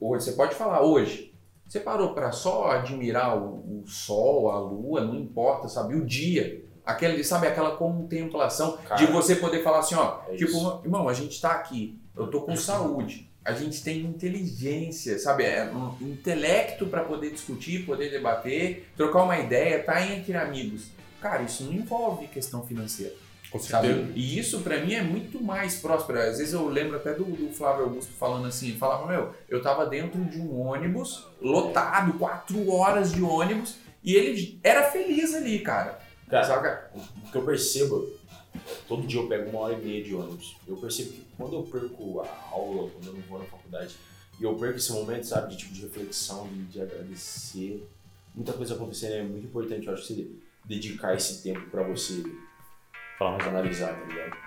hoje, 0.00 0.24
você 0.24 0.32
pode 0.32 0.54
falar 0.54 0.82
hoje, 0.82 1.32
você 1.68 1.80
parou 1.80 2.14
para 2.14 2.32
só 2.32 2.70
admirar 2.70 3.36
o, 3.36 3.82
o 3.82 3.84
sol, 3.86 4.50
a 4.50 4.58
lua, 4.58 5.02
não 5.04 5.14
importa, 5.14 5.68
sabe? 5.68 5.94
O 5.94 6.04
dia. 6.04 6.62
Aquele, 6.86 7.24
sabe, 7.24 7.46
aquela 7.46 7.76
contemplação 7.76 8.76
Cara, 8.86 8.96
de 8.96 9.10
você 9.10 9.36
poder 9.36 9.62
falar 9.62 9.78
assim, 9.78 9.94
ó, 9.94 10.18
é 10.28 10.36
tipo, 10.36 10.52
isso. 10.52 10.80
irmão, 10.84 11.08
a 11.08 11.14
gente 11.14 11.40
tá 11.40 11.52
aqui, 11.52 11.98
eu 12.14 12.26
tô 12.26 12.42
com 12.42 12.54
saúde, 12.56 13.26
a 13.42 13.52
gente 13.52 13.82
tem 13.82 14.00
inteligência, 14.00 15.18
sabe, 15.18 15.44
é 15.44 15.64
um 15.72 15.94
intelecto 16.02 16.86
para 16.86 17.02
poder 17.02 17.30
discutir, 17.30 17.86
poder 17.86 18.10
debater, 18.10 18.86
trocar 18.98 19.22
uma 19.22 19.38
ideia, 19.38 19.82
tá 19.82 20.06
entre 20.06 20.36
amigos. 20.36 20.88
Cara, 21.24 21.42
isso 21.42 21.64
não 21.64 21.72
envolve 21.72 22.26
questão 22.26 22.66
financeira. 22.66 23.14
Com 23.50 23.58
Sabe? 23.58 24.12
E 24.14 24.38
isso 24.38 24.60
pra 24.60 24.84
mim 24.84 24.92
é 24.92 25.02
muito 25.02 25.42
mais 25.42 25.76
próspero. 25.76 26.20
Às 26.20 26.36
vezes 26.36 26.52
eu 26.52 26.68
lembro 26.68 26.98
até 26.98 27.14
do, 27.14 27.24
do 27.24 27.50
Flávio 27.50 27.84
Augusto 27.84 28.12
falando 28.12 28.46
assim, 28.46 28.68
ele 28.68 28.76
falava, 28.76 29.06
meu, 29.06 29.34
eu 29.48 29.62
tava 29.62 29.86
dentro 29.86 30.22
de 30.22 30.38
um 30.38 30.60
ônibus, 30.60 31.26
lotado, 31.40 32.18
quatro 32.18 32.70
horas 32.70 33.10
de 33.10 33.22
ônibus, 33.22 33.76
e 34.02 34.14
ele 34.14 34.60
era 34.62 34.90
feliz 34.90 35.32
ali, 35.32 35.60
cara. 35.60 35.98
Cara, 36.28 36.44
Saca? 36.44 36.90
o 36.94 37.30
que 37.30 37.38
eu 37.38 37.42
percebo, 37.46 38.06
todo 38.86 39.06
dia 39.06 39.18
eu 39.18 39.26
pego 39.26 39.48
uma 39.48 39.60
hora 39.60 39.72
e 39.72 39.82
meia 39.82 40.04
de 40.04 40.14
ônibus. 40.14 40.58
Eu 40.68 40.76
percebo 40.76 41.12
que 41.12 41.24
quando 41.38 41.54
eu 41.54 41.62
perco 41.62 42.20
a 42.20 42.50
aula, 42.50 42.90
quando 42.90 43.06
eu 43.06 43.14
não 43.14 43.22
vou 43.22 43.38
na 43.38 43.46
faculdade, 43.46 43.96
e 44.38 44.44
eu 44.44 44.54
perco 44.56 44.76
esse 44.76 44.92
momento, 44.92 45.24
sabe, 45.24 45.52
de 45.52 45.56
tipo 45.56 45.72
de 45.72 45.80
reflexão, 45.80 46.46
de, 46.48 46.64
de 46.64 46.82
agradecer, 46.82 47.82
muita 48.34 48.52
coisa 48.52 48.74
acontecendo, 48.74 49.14
é 49.14 49.22
muito 49.22 49.46
importante, 49.46 49.86
eu 49.86 49.94
acho, 49.94 50.04
você 50.04 50.28
dedicar 50.64 51.14
esse 51.14 51.42
tempo 51.42 51.60
pra 51.70 51.82
você 51.82 52.22
Fala 53.18 53.38
analisar, 53.44 53.94
tá 53.94 54.06
ligado? 54.06 54.44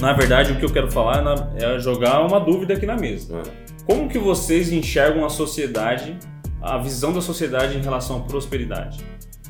Na 0.00 0.14
verdade, 0.14 0.52
o 0.52 0.58
que 0.58 0.64
eu 0.64 0.72
quero 0.72 0.90
falar 0.90 1.22
é 1.58 1.64
é 1.64 1.78
jogar 1.78 2.26
uma 2.26 2.40
dúvida 2.40 2.74
aqui 2.74 2.86
na 2.86 2.96
mesa. 2.96 3.34
Mano, 3.34 3.52
Como 3.86 4.08
que 4.08 4.18
vocês 4.18 4.72
enxergam 4.72 5.24
a 5.24 5.28
sociedade, 5.28 6.18
a 6.62 6.78
visão 6.78 7.12
da 7.12 7.20
sociedade 7.20 7.76
em 7.76 7.82
relação 7.82 8.18
à 8.18 8.20
prosperidade? 8.20 9.04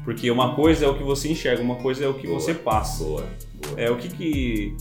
Porque 0.05 0.29
uma 0.31 0.57
coisa 0.57 0.87
é 0.87 0.89
o 0.89 0.97
que 0.97 1.05
você 1.05 1.31
enxerga, 1.31 1.63
uma 1.63 1.77
coisa 1.77 2.05
é 2.05 2.09
o 2.09 2.15
que 2.15 2.27
Boa. 2.27 2.41
você 2.41 2.55
passa. 2.55 3.05
boa, 3.05 3.25
boa. 3.55 3.81
É 3.81 3.89
o 3.91 3.97
que, 3.97 4.09
que 4.09 4.77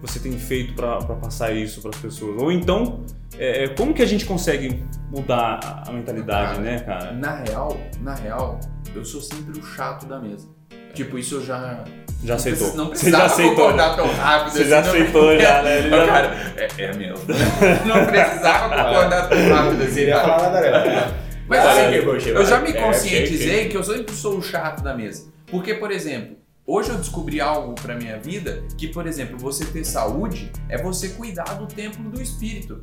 você 0.00 0.20
tem 0.20 0.32
feito 0.38 0.74
para 0.74 0.98
passar 1.16 1.52
isso 1.52 1.80
para 1.80 1.90
as 1.90 1.96
pessoas? 1.96 2.40
Ou 2.40 2.52
então, 2.52 3.04
é, 3.36 3.64
é, 3.64 3.68
como 3.68 3.92
que 3.92 4.02
a 4.02 4.06
gente 4.06 4.24
consegue 4.24 4.84
mudar 5.10 5.84
a- 5.86 5.92
mentalidade, 5.92 6.50
Cara, 6.56 6.60
né, 6.60 6.78
cara? 6.80 7.12
Na 7.12 7.34
real, 7.36 7.76
na 8.00 8.14
real, 8.14 8.60
eu 8.94 9.04
sou 9.04 9.20
sempre 9.20 9.58
o 9.58 9.62
chato 9.64 10.06
da 10.06 10.18
mesa. 10.18 10.48
Tipo, 10.94 11.18
isso 11.18 11.36
eu 11.36 11.44
já. 11.44 11.84
Já 12.22 12.34
aceitou? 12.34 12.74
Não 12.74 12.84
Você 12.86 12.90
precisava 12.90 13.22
já 13.28 13.32
aceitou? 13.32 13.54
concordar 13.56 13.96
tão 13.96 14.12
rápido 14.14 14.52
Você 14.52 14.64
já 14.66 14.80
assim, 14.80 14.88
não- 14.88 14.96
aceitou 14.96 15.38
já, 15.40 15.62
né? 15.62 15.78
Ele 15.78 15.90
já- 15.90 16.06
Cara, 16.06 16.36
é, 16.56 16.82
é 16.84 16.92
mesmo. 16.94 17.24
não 17.86 18.06
precisava 18.06 18.68
concordar 18.76 19.28
tão 19.28 19.48
rápido 19.48 19.82
assim, 19.82 20.06
cara. 20.06 20.50
nada, 20.50 21.14
Mas 21.48 21.60
Olha, 21.60 21.70
assim, 21.70 21.92
chegou, 21.94 22.20
chegou. 22.20 22.42
eu 22.42 22.46
já 22.46 22.60
me 22.60 22.70
É, 22.70 22.72
conscientizei 22.82 23.68
que 23.68 23.76
eu 23.76 23.82
sempre 23.82 24.14
sou 24.14 24.36
o 24.36 24.42
chato 24.42 24.82
da 24.82 24.94
mesa. 24.94 25.30
Porque, 25.46 25.74
por 25.74 25.90
exemplo, 25.90 26.36
hoje 26.66 26.90
eu 26.90 26.96
descobri 26.96 27.40
algo 27.40 27.74
pra 27.74 27.94
minha 27.96 28.18
vida 28.18 28.62
que, 28.76 28.86
por 28.88 29.06
exemplo, 29.06 29.38
você 29.38 29.64
ter 29.64 29.84
saúde 29.84 30.52
é 30.68 30.76
você 30.76 31.08
cuidar 31.10 31.54
do 31.54 31.66
templo 31.66 32.08
do 32.10 32.20
espírito. 32.20 32.82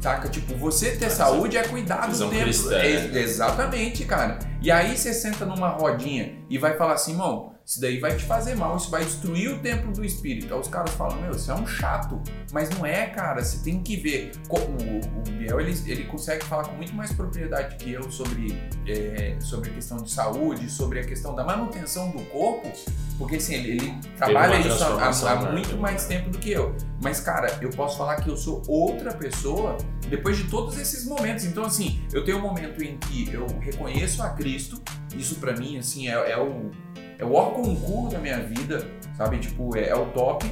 Saca? 0.00 0.28
Tipo, 0.28 0.54
você 0.54 0.92
ter 0.96 1.10
saúde 1.10 1.56
é 1.56 1.62
cuidar 1.66 2.06
do 2.06 2.18
templo. 2.18 2.38
cristã, 2.40 2.70
né? 2.78 3.20
Exatamente, 3.20 4.04
cara. 4.04 4.38
E 4.62 4.70
aí 4.70 4.96
você 4.96 5.12
senta 5.12 5.44
numa 5.44 5.68
rodinha 5.68 6.36
e 6.48 6.56
vai 6.58 6.76
falar 6.76 6.94
assim, 6.94 7.12
irmão, 7.12 7.52
isso 7.68 7.82
daí 7.82 8.00
vai 8.00 8.16
te 8.16 8.24
fazer 8.24 8.54
mal, 8.54 8.78
isso 8.78 8.90
vai 8.90 9.04
destruir 9.04 9.50
o 9.50 9.58
templo 9.58 9.92
do 9.92 10.02
espírito. 10.02 10.54
Aí 10.54 10.58
os 10.58 10.68
caras 10.68 10.90
falam, 10.94 11.20
meu, 11.20 11.34
você 11.34 11.50
é 11.50 11.54
um 11.54 11.66
chato. 11.66 12.18
Mas 12.50 12.70
não 12.70 12.86
é, 12.86 13.04
cara, 13.08 13.44
você 13.44 13.58
tem 13.62 13.82
que 13.82 13.94
ver. 13.94 14.32
Como 14.48 14.64
o, 14.64 15.00
o 15.18 15.32
Biel, 15.36 15.60
ele, 15.60 15.78
ele 15.84 16.04
consegue 16.04 16.42
falar 16.46 16.64
com 16.64 16.76
muito 16.76 16.94
mais 16.94 17.12
propriedade 17.12 17.76
que 17.76 17.92
eu 17.92 18.10
sobre, 18.10 18.58
é, 18.86 19.36
sobre 19.38 19.68
a 19.68 19.74
questão 19.74 19.98
de 19.98 20.10
saúde, 20.10 20.70
sobre 20.70 21.00
a 21.00 21.04
questão 21.04 21.34
da 21.34 21.44
manutenção 21.44 22.10
do 22.10 22.22
corpo, 22.30 22.72
porque 23.18 23.36
assim, 23.36 23.56
ele, 23.56 23.72
ele 23.72 23.94
trabalha 24.16 24.58
isso 24.60 24.82
há- 24.82 25.30
há, 25.32 25.42
né? 25.42 25.52
muito 25.52 25.76
mais 25.76 26.06
tempo 26.06 26.30
do 26.30 26.38
que 26.38 26.50
eu. 26.50 26.74
Mas, 27.02 27.20
cara, 27.20 27.54
eu 27.60 27.68
posso 27.68 27.98
falar 27.98 28.16
que 28.16 28.30
eu 28.30 28.36
sou 28.38 28.62
outra 28.66 29.12
pessoa 29.12 29.76
depois 30.08 30.38
de 30.38 30.44
todos 30.44 30.78
esses 30.78 31.04
momentos. 31.04 31.44
Então, 31.44 31.64
assim, 31.64 32.00
eu 32.14 32.24
tenho 32.24 32.38
um 32.38 32.42
momento 32.42 32.82
em 32.82 32.96
que 32.96 33.30
eu 33.30 33.46
reconheço 33.60 34.22
a 34.22 34.30
Cristo, 34.30 34.80
isso 35.14 35.34
pra 35.34 35.54
mim, 35.54 35.76
assim, 35.76 36.08
é, 36.08 36.12
é 36.32 36.38
o, 36.38 36.70
é 37.18 37.24
o 37.24 37.34
ó 37.34 37.50
concurso 37.50 38.14
da 38.14 38.18
minha 38.18 38.40
vida, 38.40 38.86
sabe? 39.16 39.38
Tipo, 39.38 39.76
é, 39.76 39.88
é 39.88 39.94
o 39.94 40.06
top. 40.12 40.46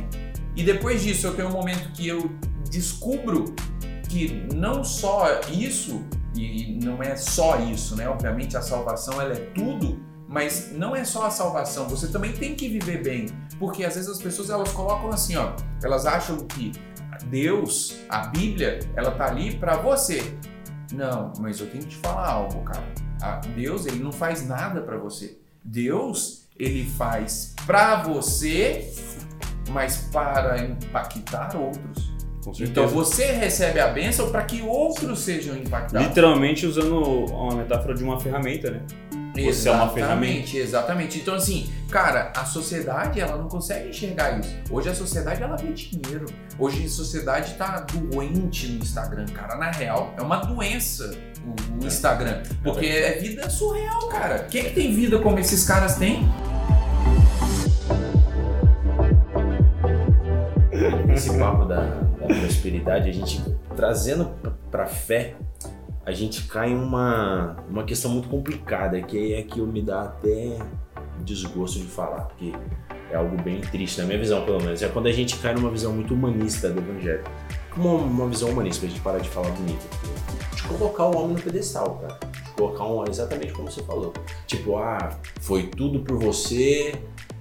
E 0.55 0.63
depois 0.63 1.03
disso, 1.03 1.27
eu 1.29 1.35
tenho 1.35 1.49
um 1.49 1.53
momento 1.53 1.93
que 1.93 2.07
eu 2.09 2.31
descubro 2.71 3.55
que 4.09 4.47
não 4.55 4.83
só 4.83 5.41
isso, 5.51 6.05
e 6.35 6.79
não 6.83 7.03
é 7.03 7.17
só 7.17 7.61
isso, 7.61 7.97
né? 7.97 8.09
Obviamente 8.09 8.57
a 8.57 8.63
salvação 8.63 9.21
ela 9.21 9.33
é 9.33 9.51
tudo, 9.55 10.01
mas 10.29 10.73
não 10.73 10.95
é 10.95 11.05
só 11.05 11.27
a 11.27 11.31
salvação, 11.31 11.89
você 11.89 12.09
também 12.09 12.33
tem 12.33 12.55
que 12.55 12.69
viver 12.69 13.03
bem. 13.03 13.27
Porque 13.59 13.85
às 13.85 13.95
vezes 13.95 14.11
as 14.11 14.21
pessoas 14.21 14.51
elas 14.51 14.73
colocam 14.73 15.11
assim, 15.11 15.37
ó, 15.37 15.55
elas 15.83 16.07
acham 16.07 16.47
que 16.47 16.73
Deus, 17.29 17.97
a 18.09 18.27
Bíblia, 18.27 18.81
ela 18.95 19.11
tá 19.13 19.27
ali 19.27 19.57
pra 19.57 19.77
você. 19.77 20.37
Não, 20.93 21.33
mas 21.41 21.61
eu 21.61 21.69
tenho 21.69 21.83
que 21.83 21.91
te 21.91 21.97
falar 21.97 22.29
algo, 22.29 22.63
cara. 22.63 22.87
A 23.21 23.37
Deus, 23.39 23.87
ele 23.87 24.03
não 24.03 24.13
faz 24.13 24.47
nada 24.47 24.81
pra 24.83 24.97
você. 24.97 25.39
Deus, 25.65 26.46
ele 26.59 26.85
faz 26.85 27.55
pra 27.67 28.03
você, 28.03 28.93
mas 29.71 29.97
para 30.13 30.59
impactar 30.59 31.57
outros. 31.57 32.15
Então 32.61 32.87
você 32.87 33.33
recebe 33.33 33.81
a 33.81 33.89
bênção 33.89 34.31
para 34.31 34.45
que 34.45 34.63
outros 34.63 35.21
sejam 35.21 35.57
impactados. 35.57 36.07
Literalmente 36.07 36.65
usando 36.65 37.25
uma 37.27 37.57
metáfora 37.57 37.95
de 37.95 38.05
uma 38.05 38.21
ferramenta, 38.21 38.71
né? 38.71 38.83
Você 39.35 39.69
é 39.69 39.73
uma 39.73 39.91
ferramenta. 39.91 40.33
Exatamente, 40.33 40.57
exatamente. 40.57 41.19
Então 41.19 41.35
assim, 41.35 41.71
cara, 41.91 42.33
a 42.35 42.45
sociedade 42.45 43.21
ela 43.21 43.37
não 43.37 43.49
consegue 43.49 43.89
enxergar 43.89 44.39
isso. 44.39 44.57
Hoje 44.71 44.89
a 44.89 44.95
sociedade 44.95 45.43
ela 45.43 45.57
vê 45.57 45.73
dinheiro. 45.73 46.27
Hoje 46.59 46.87
a 46.87 46.89
sociedade 46.89 47.55
tá 47.55 47.85
doente 47.93 48.69
no 48.69 48.83
Instagram, 48.83 49.27
cara. 49.27 49.57
Na 49.57 49.71
real, 49.73 50.15
é 50.17 50.23
uma 50.23 50.37
doença 50.37 51.19
o, 51.45 51.85
o 51.85 51.87
Instagram. 51.87 52.43
Porque 52.63 52.87
é 52.87 53.13
vida 53.19 53.49
surreal, 53.51 54.09
cara. 54.09 54.45
Quem 54.51 54.65
que 54.65 54.71
tem 54.71 54.95
vida 54.95 55.19
como 55.19 55.39
esses 55.39 55.65
caras 55.65 55.97
têm? 55.97 56.27
Esse 61.17 61.37
papo 61.39 61.65
da, 61.65 61.81
da 61.81 62.27
prosperidade, 62.27 63.09
a 63.09 63.13
gente 63.13 63.43
trazendo 63.75 64.31
pra 64.71 64.87
fé, 64.87 65.35
a 66.05 66.13
gente 66.13 66.43
cai 66.43 66.71
em 66.71 66.77
uma, 66.77 67.57
uma 67.69 67.85
questão 67.85 68.11
muito 68.11 68.29
complicada, 68.29 69.01
que 69.01 69.35
é 69.35 69.43
que 69.43 69.59
eu 69.59 69.67
me 69.67 69.83
dá 69.83 70.03
até 70.03 70.59
desgosto 71.25 71.79
de 71.79 71.87
falar, 71.87 72.23
porque 72.23 72.53
é 73.11 73.17
algo 73.17 73.41
bem 73.43 73.61
triste, 73.61 74.01
na 74.01 74.07
minha 74.07 74.19
visão 74.19 74.45
pelo 74.45 74.61
menos. 74.63 74.83
É 74.83 74.89
quando 74.89 75.07
a 75.07 75.13
gente 75.13 75.37
cai 75.39 75.55
numa 75.55 75.71
visão 75.71 75.93
muito 75.93 76.15
humanista 76.15 76.71
do 76.71 76.81
evangelho. 76.81 77.25
Uma, 77.77 77.95
uma 77.95 78.29
visão 78.29 78.51
humanista, 78.51 78.81
pra 78.81 78.89
gente 78.89 79.01
parar 79.01 79.19
de 79.19 79.29
falar 79.29 79.51
bonito. 79.51 79.87
De 80.55 80.63
colocar 80.63 81.07
o 81.07 81.17
homem 81.17 81.37
no 81.37 81.43
pedestal, 81.43 81.99
cara. 82.01 82.19
De 82.33 82.51
colocar 82.51 82.85
um, 82.85 83.05
exatamente 83.09 83.53
como 83.53 83.71
você 83.71 83.83
falou. 83.83 84.13
Tipo, 84.47 84.77
ah, 84.79 85.19
foi 85.41 85.65
tudo 85.65 86.01
por 86.01 86.19
você, 86.19 86.95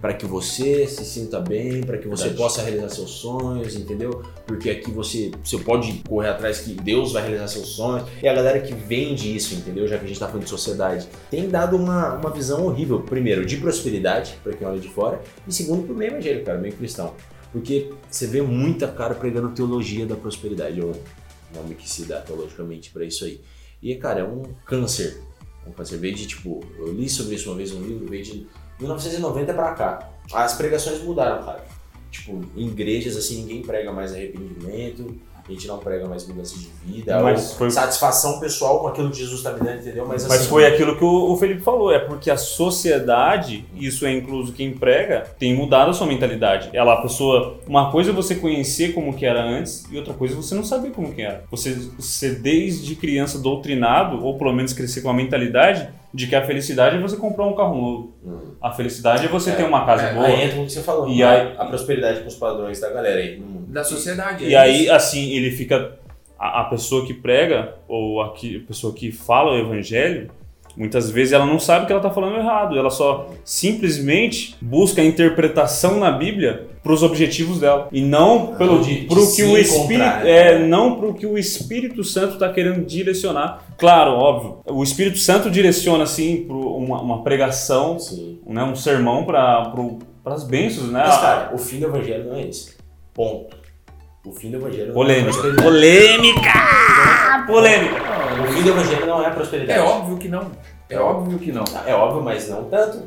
para 0.05 0.13
que 0.13 0.27
você 0.27 0.85
se 0.85 1.03
sinta 1.03 1.39
bem, 1.39 1.81
para 1.81 1.97
que 1.97 2.07
você 2.07 2.25
Verdade. 2.25 2.43
possa 2.43 2.61
realizar 2.61 2.89
seus 2.89 3.09
sonhos, 3.09 3.75
entendeu? 3.75 4.21
Porque 4.45 4.69
aqui 4.69 4.91
você, 4.91 5.31
você 5.43 5.57
pode 5.57 6.03
correr 6.07 6.29
atrás 6.29 6.59
que 6.59 6.75
Deus 6.75 7.13
vai 7.13 7.23
realizar 7.23 7.47
seus 7.47 7.69
sonhos. 7.69 8.07
E 8.21 8.27
a 8.27 8.33
galera 8.35 8.59
que 8.59 8.71
vende 8.71 9.35
isso, 9.35 9.55
entendeu? 9.55 9.87
Já 9.87 9.97
que 9.97 10.05
a 10.05 10.07
gente 10.07 10.19
tá 10.19 10.27
falando 10.27 10.43
de 10.43 10.49
sociedade, 10.51 11.07
tem 11.31 11.49
dado 11.49 11.75
uma, 11.75 12.19
uma 12.19 12.29
visão 12.29 12.67
horrível, 12.67 13.01
primeiro, 13.01 13.43
de 13.47 13.57
prosperidade, 13.57 14.37
para 14.43 14.53
quem 14.53 14.67
olha 14.67 14.79
de 14.79 14.89
fora, 14.89 15.19
e 15.47 15.51
segundo, 15.51 15.87
pro 15.87 15.95
meio 15.95 16.11
evangélico, 16.11 16.45
cara, 16.45 16.59
meio 16.59 16.75
cristão. 16.75 17.15
Porque 17.51 17.91
você 18.07 18.27
vê 18.27 18.43
muita 18.43 18.87
cara 18.87 19.15
pregando 19.15 19.55
teologia 19.55 20.05
da 20.05 20.15
prosperidade, 20.15 20.79
é 20.79 20.83
o 20.83 20.93
nome 21.55 21.73
que 21.73 21.89
se 21.89 22.05
dá 22.05 22.21
teologicamente 22.21 22.91
para 22.91 23.03
isso 23.05 23.25
aí. 23.25 23.41
E, 23.81 23.95
cara, 23.95 24.19
é 24.19 24.23
um 24.23 24.43
câncer. 24.67 25.19
Um 25.65 25.71
câncer. 25.71 25.97
Veio 25.97 26.13
de, 26.13 26.27
tipo, 26.27 26.63
eu 26.77 26.93
li 26.93 27.09
sobre 27.09 27.33
isso 27.33 27.49
uma 27.49 27.57
vez 27.57 27.71
no 27.71 27.83
livro, 27.83 28.07
veio 28.07 28.23
de 28.23 28.45
1990 28.79 29.53
pra 29.53 29.73
cá. 29.73 30.09
As 30.33 30.53
pregações 30.53 31.01
mudaram, 31.03 31.43
cara. 31.43 31.63
Tipo, 32.11 32.41
em 32.55 32.67
igrejas, 32.67 33.15
assim, 33.17 33.41
ninguém 33.41 33.61
prega 33.61 33.91
mais 33.91 34.13
arrependimento, 34.13 35.15
a 35.47 35.51
gente 35.51 35.67
não 35.67 35.77
prega 35.77 36.07
mais 36.07 36.27
mudança 36.27 36.55
de 36.57 36.67
vida, 36.85 37.21
Mas 37.21 37.53
foi- 37.53 37.69
satisfação 37.69 38.39
pessoal 38.39 38.79
com 38.79 38.87
aquilo 38.87 39.11
que 39.11 39.17
Jesus 39.19 39.43
tá 39.43 39.51
me 39.51 39.59
dando, 39.59 39.79
entendeu? 39.79 40.05
Mas, 40.07 40.23
Mas 40.27 40.41
assim, 40.41 40.49
foi 40.49 40.65
aquilo 40.65 40.97
que 40.97 41.03
o, 41.03 41.37
Felipe 41.37 41.61
falou, 41.61 41.91
é 41.91 41.99
porque 41.99 42.31
a 42.31 42.37
sociedade, 42.37 43.65
isso 43.75 44.05
é 44.05 44.11
incluso 44.13 44.53
quem 44.53 44.73
prega, 44.73 45.23
tem 45.37 45.55
mudado 45.55 45.91
a 45.91 45.93
sua 45.93 46.07
mentalidade. 46.07 46.69
Ela, 46.73 46.93
a 46.93 47.01
pessoa, 47.01 47.57
uma 47.67 47.91
coisa 47.91 48.11
é 48.11 48.13
você 48.13 48.35
conhecer 48.35 48.93
como 48.93 49.13
que 49.13 49.25
era 49.25 49.43
antes 49.43 49.85
e 49.91 49.97
outra 49.97 50.13
coisa 50.13 50.33
é 50.33 50.37
você 50.37 50.55
não 50.55 50.63
saber 50.63 50.91
como 50.91 51.13
que 51.13 51.21
era. 51.21 51.43
Você 51.51 51.75
ser 51.99 52.35
desde 52.41 52.95
criança 52.95 53.37
doutrinado, 53.39 54.23
ou 54.25 54.37
pelo 54.37 54.53
menos 54.53 54.73
crescer 54.73 55.01
com 55.01 55.09
a 55.09 55.13
mentalidade 55.13 55.89
de 56.13 56.27
que 56.27 56.35
a 56.35 56.45
felicidade 56.45 56.95
é 56.95 56.99
você 56.99 57.17
comprar 57.17 57.45
um 57.45 57.53
carro 57.53 57.75
novo. 57.75 58.13
Hum. 58.25 58.39
A 58.61 58.71
felicidade 58.71 59.25
é 59.25 59.27
você 59.29 59.49
É, 59.51 59.55
ter 59.55 59.63
uma 59.63 59.85
casa 59.85 60.03
é, 60.03 60.13
boa. 60.13 60.25
Aí 60.25 60.43
entra 60.45 60.61
o 60.61 60.65
que 60.65 60.71
você 60.71 60.81
falou, 60.81 61.09
E 61.09 61.21
a, 61.21 61.29
aí- 61.31 61.55
a 61.57 61.65
prosperidade 61.65 62.21
com 62.21 62.27
os 62.27 62.35
padrões 62.35 62.79
da 62.79 62.89
galera 62.89 63.19
aí 63.19 63.37
mundo. 63.39 63.54
Da 63.75 63.83
sociedade. 63.83 64.45
E 64.45 64.53
é 64.53 64.57
aí, 64.57 64.89
assim, 64.89 65.31
ele 65.31 65.51
fica. 65.51 65.99
A, 66.39 66.61
a 66.61 66.63
pessoa 66.65 67.05
que 67.05 67.13
prega, 67.13 67.75
ou 67.87 68.21
a, 68.21 68.33
que- 68.33 68.57
a 68.63 68.67
pessoa 68.67 68.93
que 68.93 69.11
fala 69.11 69.51
o 69.53 69.57
evangelho, 69.57 70.29
muitas 70.75 71.09
vezes 71.09 71.31
ela 71.33 71.45
não 71.45 71.59
sabe 71.59 71.85
que 71.85 71.91
ela 71.93 71.99
está 72.01 72.09
falando 72.13 72.37
errado. 72.37 72.77
Ela 72.77 72.89
só 72.89 73.29
simplesmente 73.43 74.55
busca 74.61 75.01
a 75.01 75.05
interpretação 75.05 75.99
na 75.99 76.11
Bíblia 76.11 76.67
para 76.83 76.91
os 76.93 77.03
objetivos 77.03 77.59
dela. 77.59 77.87
E 77.91 78.01
não 78.01 78.55
pelo 78.55 78.81
de- 78.81 79.01
de 79.01 79.07
pro 79.07 79.33
que 79.35 79.43
o 79.43 79.57
Espírito. 79.57 79.97
né? 79.99 80.21
É, 80.25 80.59
não 80.59 80.95
pro 80.99 81.13
que 81.13 81.25
o 81.25 81.37
Espírito 81.37 82.03
Santo 82.03 82.33
está 82.35 82.47
querendo 82.51 82.85
direcionar. 82.85 83.63
Claro, 83.77 84.11
óbvio. 84.11 84.59
O 84.67 84.83
Espírito 84.83 85.17
Santo 85.17 85.49
direciona, 85.49 86.03
assim, 86.03 86.43
para 86.45 86.55
uma, 86.55 87.01
uma 87.01 87.23
pregação, 87.23 87.97
Sim. 87.99 88.39
né, 88.45 88.63
um 88.63 88.75
sermão 88.75 89.23
para 89.25 89.73
as 90.25 90.43
bênçãos, 90.43 90.91
né? 90.91 91.03
Mas, 91.05 91.17
cara, 91.17 91.51
o 91.53 91.57
fim 91.57 91.79
do 91.79 91.85
evangelho 91.87 92.25
não 92.25 92.35
é 92.35 92.47
esse. 92.47 92.75
Ponto. 93.13 93.64
O 94.25 94.31
fim 94.31 94.49
do 94.51 94.57
evangelho 94.57 94.85
não 94.87 94.91
é 94.91 94.93
Polêmica. 94.93 95.31
prosperidade. 95.31 95.63
Polêmica! 95.67 97.45
Polêmica! 97.47 98.01
O 98.43 98.53
fim 98.53 98.63
do 98.63 98.69
evangelho 98.69 99.05
não 99.05 99.23
é 99.25 99.29
prosperidade. 99.29 99.79
É 99.79 99.83
óbvio 99.83 100.17
que 100.17 100.27
não. 100.27 100.51
É 100.89 100.99
óbvio 100.99 101.39
que 101.39 101.51
não. 101.51 101.63
É 101.85 101.93
óbvio, 101.93 102.23
mas 102.23 102.49
não 102.49 102.63
tanto. 102.65 103.03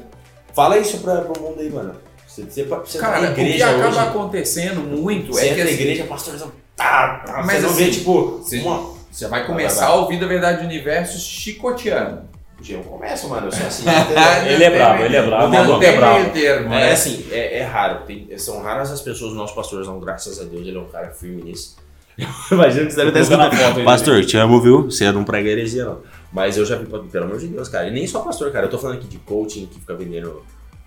Fala 0.55 0.79
isso 0.79 0.99
pra, 0.99 1.17
pro 1.23 1.41
mundo 1.43 1.61
aí, 1.61 1.71
mano. 1.71 1.95
Você, 2.27 2.43
você, 2.43 2.65
você 2.65 2.99
tá 2.99 3.07
Cara, 3.11 3.31
o 3.31 3.35
que 3.35 3.41
igreja 3.41 3.69
acaba 3.71 3.89
hoje, 3.89 3.99
acontecendo 3.99 4.81
muito 4.81 5.37
é 5.39 5.49
que 5.49 5.57
na 5.57 5.65
assim, 5.65 5.73
igreja, 5.75 6.05
pastorzão, 6.05 6.53
tá, 6.77 7.23
tá, 7.27 7.43
Mas 7.45 7.57
você 7.57 7.63
não 7.63 7.71
assim, 7.71 7.85
vê, 7.85 7.91
tipo, 7.91 8.23
você- 8.39 8.61
uma... 8.61 8.95
você 9.11 9.27
vai 9.27 9.41
Vai, 9.41 9.47
começar 9.49 9.81
vai, 9.81 9.89
a 9.89 9.93
vai. 9.93 10.01
ouvir 10.01 10.21
da 10.21 10.27
verdade 10.27 10.59
do 10.59 10.65
universo 10.65 11.19
chicoteando. 11.19 12.23
Eu 12.69 12.81
começo, 12.83 13.29
mano, 13.29 13.47
eu 13.47 13.53
sou 13.53 13.67
assim. 13.67 13.85
Ele 14.49 14.65
é 14.65 14.71
bravo, 14.71 15.03
ele 15.05 15.17
é 15.17 15.23
bravo, 15.23 15.53
Não, 15.53 15.65
Não 15.65 15.79
que 15.79 15.87
é 15.87 15.97
bravo. 15.97 16.19
meio 16.21 16.33
termo, 16.33 16.67
É 16.75 16.81
né? 16.87 16.93
assim, 16.93 17.25
é, 17.31 17.59
é 17.59 17.63
raro. 17.63 18.01
Tem- 18.05 18.37
são 18.37 18.61
raras 18.63 18.91
as 18.91 19.01
pessoas, 19.01 19.33
o 19.33 19.35
nosso 19.37 19.55
pastorzão, 19.55 19.99
graças 20.01 20.41
a 20.41 20.45
Deus, 20.45 20.67
ele 20.67 20.77
é 20.77 20.81
um 20.81 20.89
cara 20.89 21.09
firme 21.11 21.43
nisso. 21.43 21.77
Imagina 22.51 22.87
que 22.87 22.93
você 22.93 22.97
deve 23.05 23.13
na 23.13 23.21
escutando. 23.21 23.57
foto 23.57 23.79
aí, 23.79 23.85
Pastor, 23.85 24.25
te 24.25 24.37
amo, 24.37 24.61
viu? 24.61 24.83
Você 24.91 25.11
não 25.13 25.23
prega 25.25 25.49
heresia, 25.49 25.85
não. 25.85 26.01
Mas 26.33 26.57
eu 26.59 26.65
já 26.67 26.77
vi, 26.77 26.87
pelo 26.87 27.25
amor 27.25 27.39
de 27.39 27.47
Deus, 27.47 27.69
cara. 27.69 27.87
E 27.87 27.93
nem 27.93 28.07
só 28.09 28.21
pastor, 28.21 28.51
cara. 28.51 28.67
Eu 28.67 28.71
tô 28.71 28.77
falando 28.79 28.97
aqui 28.99 29.07
de 29.07 29.19
coaching 29.19 29.67
que 29.67 29.79
fica 29.79 29.95
vendendo 29.95 30.43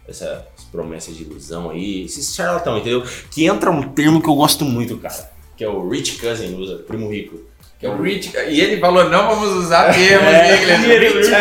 essas 0.07 0.39
promessas 0.73 1.15
de 1.15 1.23
ilusão 1.23 1.69
aí. 1.69 2.03
Esses 2.03 2.35
charlatão, 2.35 2.77
entendeu? 2.77 3.01
Que 3.31 3.45
entra 3.45 3.71
um 3.71 3.81
termo 3.81 4.21
que 4.21 4.27
eu 4.27 4.35
gosto 4.35 4.65
muito, 4.65 4.97
cara. 4.97 5.31
Que 5.55 5.63
é 5.63 5.69
o 5.69 5.87
Rich 5.87 6.19
Cousin 6.19 6.53
usa, 6.55 6.77
primo 6.79 7.09
rico. 7.09 7.39
Que 7.81 7.87
é 7.87 7.89
o 7.89 7.99
Rich, 7.99 8.31
e 8.47 8.61
ele 8.61 8.79
falou, 8.79 9.09
não 9.09 9.27
vamos 9.27 9.55
usar 9.55 9.91
termos 9.91 10.27
É, 10.27 10.55
em 10.55 10.61
inglês. 10.83 11.13
Cousin, 11.13 11.31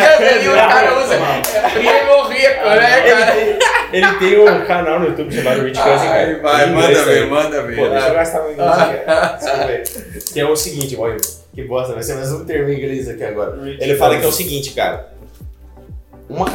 e 0.43 0.49
o 0.49 0.53
cara 0.53 0.99
usa, 0.99 1.13
é 1.13 1.69
primo 1.69 2.23
rico, 2.29 2.65
né, 2.65 3.01
cara? 3.01 3.37
Ele 3.37 3.57
tem, 3.59 3.59
ele 3.93 4.13
tem 4.17 4.39
um 4.39 4.65
canal 4.65 4.99
no 5.01 5.05
YouTube 5.05 5.31
chamado 5.31 5.61
Rich 5.61 5.79
Cousin, 5.79 6.07
Ai, 6.07 6.25
cara. 6.35 6.39
vai, 6.41 6.67
Em 6.67 6.73
manda 6.73 6.87
ver, 6.87 6.95
também. 7.05 7.29
manda 7.29 7.61
ver. 7.61 7.75
Pô, 7.75 7.89
deixa 7.89 8.07
eu 8.07 8.11
Ah, 8.11 8.13
gastar 8.15 8.41
meu 8.41 8.53
inglês 8.53 8.71
aqui. 8.71 10.19
Que 10.33 10.39
é 10.39 10.45
o 10.47 10.55
seguinte, 10.55 10.97
olha, 10.97 11.17
que 11.53 11.63
bosta, 11.63 11.93
vai 11.93 12.01
ser 12.01 12.15
mais 12.15 12.31
um 12.31 12.43
termo 12.43 12.69
em 12.69 12.75
inglês 12.77 13.07
aqui 13.07 13.23
agora. 13.23 13.55
Ele 13.79 13.95
fala 13.95 14.17
que 14.17 14.25
é 14.25 14.27
o 14.27 14.31
seguinte, 14.31 14.71
cara. 14.71 15.11
Uma 16.27 16.47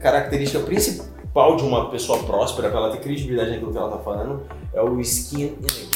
característica 0.00 0.60
principal 0.60 1.56
de 1.56 1.64
uma 1.64 1.90
pessoa 1.90 2.22
próspera, 2.22 2.68
pra 2.68 2.78
ela 2.78 2.92
ter 2.92 2.98
credibilidade 3.00 3.50
naquilo 3.50 3.72
que 3.72 3.78
ela 3.78 3.90
tá 3.90 3.98
falando, 3.98 4.46
é 4.72 4.80
o 4.80 5.00
skin 5.00 5.42
in 5.42 5.48
the 5.56 5.74
game. 5.74 5.90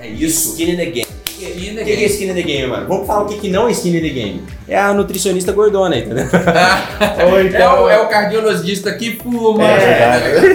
É 0.00 0.06
isso. 0.08 0.50
Skin 0.52 0.70
in 0.72 0.76
the 0.76 0.86
game. 0.86 1.11
Skin 1.50 1.68
in 1.68 1.72
O 1.72 1.76
the 1.76 1.84
que, 1.84 1.90
é 1.92 1.96
game. 1.96 2.06
skin 2.06 2.30
in 2.30 2.34
the 2.34 2.42
game, 2.42 2.66
mano? 2.66 2.86
Vamos 2.88 3.06
falar 3.06 3.22
o 3.22 3.26
que, 3.26 3.38
que 3.38 3.48
não 3.48 3.68
é 3.68 3.72
skin 3.72 3.96
in 3.96 4.00
the 4.02 4.08
game. 4.08 4.42
É 4.68 4.78
a 4.78 4.92
nutricionista 4.94 5.52
gordona, 5.52 5.96
entendeu? 5.98 6.24
Ou 7.30 7.38
É 7.38 7.80
o, 7.80 7.88
é 7.88 8.00
o 8.00 8.08
cardiologista 8.08 8.92
que 8.92 9.16
fuma. 9.16 9.64
É? 9.64 10.54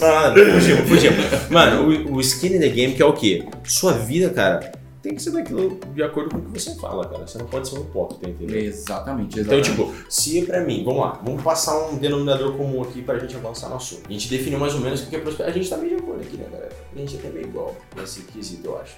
Não, 0.00 0.34
não, 0.34 0.52
fugimos, 0.54 0.88
fugimos. 0.88 1.24
Mano, 1.50 1.88
o, 2.10 2.16
o 2.16 2.20
skin 2.20 2.56
in 2.56 2.60
the 2.60 2.68
game 2.68 2.94
que 2.94 3.02
é 3.02 3.06
o 3.06 3.12
quê? 3.12 3.44
Sua 3.64 3.92
vida, 3.92 4.30
cara, 4.30 4.72
tem 5.04 5.14
que 5.14 5.22
ser 5.22 5.32
daquilo 5.32 5.78
de 5.94 6.02
acordo 6.02 6.30
com 6.30 6.38
o 6.38 6.42
que 6.50 6.58
você 6.58 6.74
fala, 6.76 7.06
cara. 7.06 7.26
Você 7.26 7.36
não 7.36 7.44
pode 7.46 7.68
ser 7.68 7.78
um 7.78 7.82
hipócrita, 7.82 8.26
entendeu? 8.30 8.58
Exatamente, 8.58 9.38
Então, 9.38 9.58
exatamente. 9.58 9.92
tipo, 9.92 10.10
se 10.10 10.46
pra 10.46 10.64
mim, 10.64 10.82
vamos 10.82 11.00
lá, 11.02 11.20
vamos 11.22 11.42
passar 11.42 11.78
um 11.90 11.98
denominador 11.98 12.56
comum 12.56 12.82
aqui 12.82 13.02
pra 13.02 13.18
gente 13.18 13.36
avançar 13.36 13.68
no 13.68 13.76
assunto. 13.76 14.08
A 14.08 14.12
gente 14.12 14.30
definiu 14.30 14.58
mais 14.58 14.74
ou 14.74 14.80
menos 14.80 15.02
o 15.02 15.06
que 15.06 15.14
é 15.16 15.18
prosperidade. 15.18 15.58
A 15.58 15.62
gente 15.62 15.70
tá 15.70 15.76
meio 15.76 15.96
de 15.98 16.02
acordo 16.02 16.22
aqui, 16.22 16.36
né, 16.38 16.48
galera? 16.50 16.72
A 16.94 16.98
gente 16.98 17.16
até 17.16 17.28
meio 17.28 17.46
igual 17.46 17.76
nesse 17.94 18.22
quesito, 18.22 18.66
eu 18.66 18.78
acho. 18.80 18.96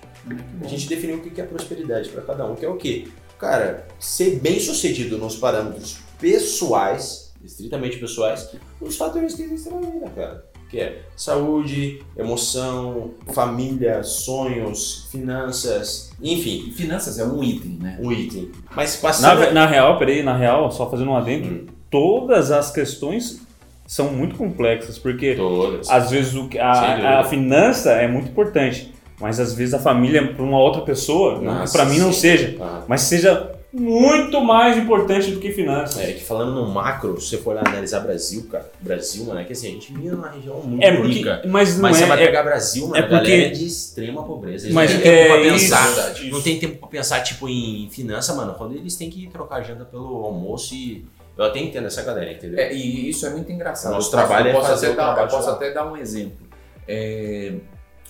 A 0.63 0.67
gente 0.69 0.89
definiu 0.89 1.17
o 1.17 1.21
que 1.21 1.41
é 1.41 1.45
prosperidade 1.45 2.09
pra 2.11 2.23
cada 2.23 2.47
um, 2.47 2.55
que 2.55 2.65
é 2.65 2.69
o 2.69 2.77
quê? 2.77 3.09
Cara, 3.37 3.89
ser 3.99 4.39
bem 4.39 4.61
sucedido 4.61 5.19
nos 5.19 5.35
parâmetros 5.37 5.99
pessoais, 6.21 7.33
estritamente 7.45 7.99
pessoais, 7.99 8.49
nos 8.81 8.97
fatores 8.97 9.35
que 9.35 9.43
existem 9.43 9.73
na 9.73 9.81
vida, 9.81 10.09
cara. 10.11 10.47
Que 10.77 10.83
é 10.83 10.99
saúde, 11.17 12.01
emoção, 12.19 13.13
família, 13.33 14.03
sonhos, 14.03 15.09
finanças, 15.11 16.11
enfim, 16.23 16.71
finanças 16.77 17.19
é 17.19 17.25
um 17.25 17.43
item, 17.43 17.79
né? 17.81 17.99
um 18.03 18.13
item. 18.13 18.51
Mas 18.75 18.97
Na, 19.03 19.09
passando. 19.09 19.55
na 19.55 19.65
real, 19.67 19.99
peraí, 19.99 20.23
na 20.23 20.37
real, 20.37 20.71
só 20.71 20.91
fazendo 20.91 21.11
um 21.13 21.17
adendo, 21.17 21.49
Hum. 21.49 21.67
todas 21.91 22.51
as 22.51 22.71
questões 22.71 23.41
são 23.87 24.13
muito 24.13 24.37
complexas, 24.37 24.99
porque 24.99 25.35
Todas. 25.35 25.89
às 25.89 26.11
vezes 26.11 26.35
o, 26.35 26.47
a, 26.61 27.21
a 27.21 27.25
finança 27.25 27.93
é 27.93 28.07
muito 28.07 28.29
importante, 28.29 28.93
mas 29.19 29.41
às 29.41 29.55
vezes 29.55 29.73
a 29.73 29.79
família 29.79 30.35
para 30.35 30.43
uma 30.45 30.59
outra 30.59 30.83
pessoa, 30.83 31.41
para 31.73 31.87
mim 31.87 31.99
não 31.99 32.13
seja, 32.13 32.55
Ah. 32.61 32.83
mas 32.87 33.01
seja 33.01 33.56
muito 33.81 34.41
mais 34.43 34.77
importante 34.79 35.31
do 35.31 35.39
que 35.41 35.53
finanças. 35.53 35.99
É 36.01 36.13
que 36.13 36.25
falando 36.25 36.55
no 36.55 36.67
macro, 36.69 37.21
se 37.21 37.29
você 37.29 37.39
for 37.39 37.57
analisar 37.57 38.01
Brasil, 38.01 38.47
cara, 38.51 38.71
Brasil, 38.81 39.25
mano, 39.25 39.41
é 39.41 39.45
que 39.45 39.53
assim, 39.53 39.69
a 39.69 39.71
gente 39.73 39.93
vive 39.93 40.09
numa 40.11 40.31
região 40.31 40.61
muito 40.63 40.83
É 40.83 40.93
porque, 40.97 41.13
rica. 41.13 41.43
mas 41.47 41.75
não 41.75 41.83
Mas 41.83 41.97
você 41.99 42.07
vai 42.07 42.19
é, 42.19 42.23
é 42.23 42.27
pegar 42.27 42.43
Brasil, 42.43 42.83
mano, 42.89 42.97
é 42.97 42.99
a 42.99 43.03
galera 43.03 43.19
porque- 43.21 43.33
é 43.35 43.49
de 43.51 43.67
extrema 43.67 44.23
pobreza. 44.25 44.65
Eles 44.67 44.75
Mas 44.75 44.93
não 44.95 45.01
tem 45.01 45.11
tempo 45.13 45.23
é 45.23 45.29
pra 45.43 45.51
pensar. 45.53 45.89
isso, 46.13 46.23
Não 46.25 46.29
isso. 46.39 46.43
tem 46.43 46.59
tempo 46.59 46.79
pra 46.79 46.89
pensar, 46.89 47.21
tipo, 47.23 47.49
em 47.49 47.89
finança, 47.91 48.35
mano. 48.35 48.55
Quando 48.55 48.75
eles 48.75 48.97
têm 48.97 49.11
que 49.11 49.27
trocar 49.29 49.63
janta 49.63 49.85
pelo 49.85 50.25
almoço 50.25 50.75
e. 50.75 51.05
Eu 51.37 51.45
até 51.45 51.59
entendo 51.59 51.87
essa 51.87 52.03
galera, 52.03 52.33
entendeu? 52.33 52.59
É, 52.59 52.73
e 52.75 53.11
isso 53.11 53.27
é 53.27 53.31
muito 53.31 53.53
engraçado. 53.53 53.93
Nosso 53.93 54.11
posso- 54.11 54.27
trabalho 54.27 54.47
eu 54.47 54.51
é 54.51 54.55
posso 54.55 54.69
fazer 54.71 54.87
até 54.87 54.95
o 54.95 54.97
dar, 54.97 55.05
trabalho 55.15 55.31
posso 55.31 55.51
até 55.51 55.71
dar 55.71 55.93
um 55.93 55.97
exemplo. 55.97 56.47
É, 56.89 57.53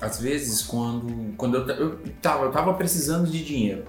às 0.00 0.20
vezes, 0.20 0.62
quando, 0.62 1.35
quando 1.37 1.57
eu, 1.57 1.66
eu, 1.76 1.98
tava, 2.22 2.44
eu 2.44 2.52
tava 2.52 2.74
precisando 2.74 3.29
de 3.29 3.42
dinheiro, 3.44 3.83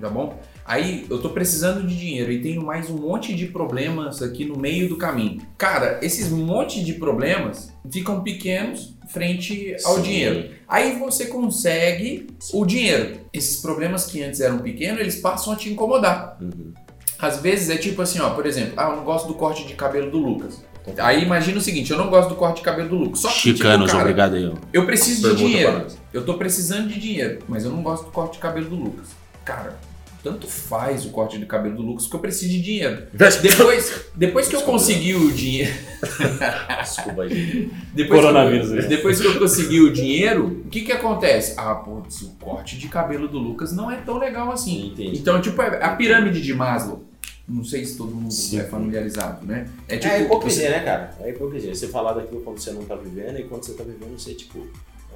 tá 0.00 0.08
bom? 0.08 0.38
Aí 0.64 1.06
eu 1.08 1.20
tô 1.20 1.30
precisando 1.30 1.86
de 1.86 1.96
dinheiro 1.96 2.30
e 2.32 2.42
tenho 2.42 2.64
mais 2.64 2.90
um 2.90 2.96
monte 2.96 3.34
de 3.34 3.46
problemas 3.46 4.20
aqui 4.22 4.44
no 4.44 4.58
meio 4.58 4.88
do 4.88 4.96
caminho. 4.96 5.40
Cara, 5.56 5.98
esses 6.02 6.30
monte 6.30 6.82
de 6.82 6.94
problemas 6.94 7.72
ficam 7.90 8.22
pequenos 8.22 8.94
frente 9.08 9.76
ao 9.84 9.96
Sim. 9.96 10.02
dinheiro. 10.02 10.50
Aí 10.68 10.98
você 10.98 11.26
consegue 11.26 12.26
o 12.52 12.64
dinheiro. 12.64 13.20
Esses 13.32 13.60
problemas 13.60 14.06
que 14.06 14.22
antes 14.22 14.40
eram 14.40 14.58
pequenos, 14.58 15.00
eles 15.00 15.16
passam 15.16 15.52
a 15.52 15.56
te 15.56 15.70
incomodar. 15.70 16.36
Uhum. 16.40 16.72
Às 17.18 17.40
vezes 17.40 17.70
é 17.70 17.76
tipo 17.76 18.02
assim, 18.02 18.20
ó, 18.20 18.30
por 18.30 18.44
exemplo, 18.44 18.74
ah, 18.76 18.90
eu 18.90 18.96
não 18.96 19.04
gosto 19.04 19.26
do 19.26 19.34
corte 19.34 19.64
de 19.66 19.74
cabelo 19.74 20.10
do 20.10 20.18
Lucas. 20.18 20.62
Aí 20.98 21.22
imagina 21.22 21.58
o 21.58 21.60
seguinte, 21.60 21.90
eu 21.90 21.98
não 21.98 22.08
gosto 22.08 22.28
do 22.28 22.34
corte 22.36 22.58
de 22.58 22.62
cabelo 22.62 22.88
do 22.88 22.96
Lucas. 22.96 23.20
Só 23.20 23.28
que, 23.28 23.54
tipo, 23.54 23.62
cara, 23.62 23.82
aí. 24.34 24.46
ó. 24.46 24.52
eu 24.72 24.86
preciso 24.86 25.22
de 25.34 25.42
Pergunta 25.42 25.42
pra 25.42 25.70
dinheiro. 25.70 25.86
Eu 26.12 26.24
tô 26.24 26.34
precisando 26.34 26.88
de 26.88 27.00
dinheiro, 27.00 27.38
mas 27.48 27.64
eu 27.64 27.70
não 27.70 27.82
gosto 27.82 28.04
do 28.04 28.12
corte 28.12 28.34
de 28.34 28.38
cabelo 28.38 28.68
do 28.68 28.76
Lucas. 28.76 29.08
Cara, 29.44 29.78
tanto 30.26 30.48
faz 30.48 31.06
o 31.06 31.10
corte 31.10 31.38
de 31.38 31.46
cabelo 31.46 31.76
do 31.76 31.82
Lucas, 31.82 32.02
porque 32.02 32.16
eu 32.16 32.20
preciso 32.20 32.50
de 32.50 32.60
dinheiro. 32.60 33.06
Depois, 33.12 34.06
depois 34.12 34.48
que 34.48 34.56
eu 34.56 34.62
consegui 34.62 35.14
o 35.14 35.30
dinheiro. 35.30 35.72
Desculpa, 36.82 37.28
gente. 37.28 37.70
Depois 37.94 38.20
Coronavírus 38.20 38.70
que 38.70 38.74
eu, 38.74 38.80
aí. 38.80 38.88
depois 38.88 39.20
que 39.20 39.26
eu 39.28 39.38
consegui 39.38 39.80
o 39.80 39.92
dinheiro, 39.92 40.46
o 40.64 40.68
que 40.68 40.80
que 40.80 40.90
acontece? 40.90 41.54
Ah, 41.56 41.76
putz, 41.76 42.22
o 42.22 42.30
corte 42.40 42.76
de 42.76 42.88
cabelo 42.88 43.28
do 43.28 43.38
Lucas 43.38 43.70
não 43.72 43.88
é 43.88 43.98
tão 43.98 44.18
legal 44.18 44.50
assim. 44.50 44.88
Entendi. 44.88 45.16
Então, 45.16 45.40
tipo, 45.40 45.62
é 45.62 45.84
a 45.84 45.94
pirâmide 45.94 46.42
de 46.42 46.52
Maslow. 46.52 47.04
Não 47.48 47.62
sei 47.62 47.84
se 47.84 47.96
todo 47.96 48.10
mundo 48.12 48.32
Sim. 48.32 48.58
é 48.58 48.64
familiarizado, 48.64 49.46
né? 49.46 49.68
É 49.88 49.94
É 49.94 50.22
hipocrisia, 50.22 50.70
né, 50.70 50.80
cara? 50.80 51.14
É 51.20 51.30
hipocrisia. 51.30 51.72
Você 51.72 51.86
falar 51.86 52.14
daquilo 52.14 52.40
quando 52.40 52.58
você 52.58 52.72
não 52.72 52.84
tá 52.84 52.96
vivendo 52.96 53.38
e 53.38 53.44
quando 53.44 53.62
você 53.62 53.74
tá 53.74 53.84
vivendo, 53.84 54.18
você, 54.18 54.34
tipo, 54.34 54.66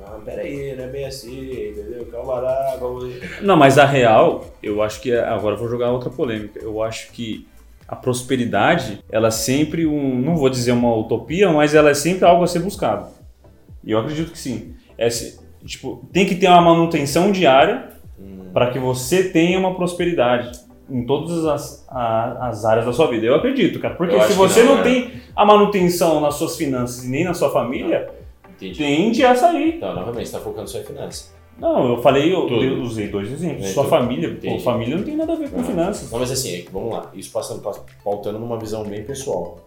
ah, 0.06 0.18
peraí, 0.24 0.74
não 0.76 0.84
é 0.84 0.86
bem 0.88 1.04
assim, 1.06 1.40
entendeu? 1.70 2.06
Calma 2.10 2.34
lá, 2.40 2.76
vamos. 2.80 3.12
Não, 3.42 3.56
mas 3.56 3.78
a 3.78 3.84
real, 3.84 4.44
eu 4.62 4.82
acho 4.82 5.00
que 5.00 5.10
é- 5.12 5.20
agora 5.24 5.54
eu 5.54 5.58
vou 5.58 5.68
jogar 5.68 5.90
outra 5.90 6.10
polêmica. 6.10 6.58
Eu 6.62 6.82
acho 6.82 7.10
que 7.12 7.46
a 7.88 7.96
prosperidade, 7.96 9.02
ela 9.10 9.28
é 9.28 9.32
sempre 9.32 9.86
um, 9.86 10.18
não 10.18 10.36
vou 10.36 10.48
dizer 10.48 10.72
uma 10.72 10.94
utopia, 10.94 11.50
mas 11.52 11.74
ela 11.74 11.90
é 11.90 11.94
sempre 11.94 12.24
algo 12.24 12.42
a 12.44 12.46
ser 12.46 12.60
buscado. 12.60 13.08
E 13.84 13.90
eu 13.90 13.98
acredito 13.98 14.30
que 14.32 14.38
sim. 14.38 14.74
É, 14.96 15.08
tipo, 15.64 16.08
tem 16.12 16.26
que 16.26 16.34
ter 16.34 16.46
uma 16.48 16.60
manutenção 16.60 17.32
diária 17.32 17.88
para 18.52 18.70
que 18.70 18.78
você 18.78 19.24
tenha 19.30 19.58
uma 19.58 19.74
prosperidade 19.74 20.50
em 20.90 21.06
todas 21.06 21.44
as, 21.46 21.86
a- 21.88 22.48
as 22.48 22.64
áreas 22.64 22.84
da 22.86 22.92
sua 22.92 23.06
vida. 23.08 23.24
Eu 23.26 23.36
acredito, 23.36 23.78
cara. 23.78 23.94
Porque 23.94 24.14
Eu 24.14 24.22
se 24.22 24.32
você 24.32 24.62
não, 24.62 24.70
não, 24.76 24.76
né? 24.78 24.82
tem 24.82 25.12
a 25.36 25.44
manutenção 25.44 26.20
nas 26.20 26.34
suas 26.34 26.56
finanças 26.56 27.04
e 27.04 27.08
nem 27.08 27.24
na 27.24 27.32
sua 27.32 27.50
família, 27.50 28.10
Entendi. 28.60 28.78
tende 28.78 29.24
a 29.24 29.34
sair. 29.34 29.76
Então, 29.76 29.94
novamente, 29.94 30.26
você 30.28 30.32
tá 30.36 30.40
focando 30.40 30.68
só 30.68 30.78
em 30.78 30.84
finanças. 30.84 31.34
Não, 31.58 31.90
eu 31.96 32.02
falei, 32.02 32.32
eu, 32.32 32.42
Tudo. 32.46 32.64
eu 32.64 32.80
usei 32.82 33.08
dois 33.08 33.30
exemplos. 33.30 33.66
É, 33.66 33.72
Sua 33.72 33.82
tudo. 33.84 33.90
família, 33.90 34.28
pô, 34.30 34.34
Entendi. 34.36 34.64
família 34.64 34.96
não 34.96 35.04
tem 35.04 35.16
nada 35.16 35.32
a 35.32 35.36
ver 35.36 35.50
com 35.50 35.58
Não. 35.58 35.64
finanças. 35.64 36.10
Não, 36.10 36.18
mas 36.18 36.30
assim, 36.30 36.64
vamos 36.72 36.90
lá. 36.92 37.10
Isso 37.14 37.30
passando, 37.30 37.60
pass- 37.60 37.82
pautando 38.02 38.38
numa 38.38 38.58
visão 38.58 38.82
bem 38.84 39.04
pessoal. 39.04 39.58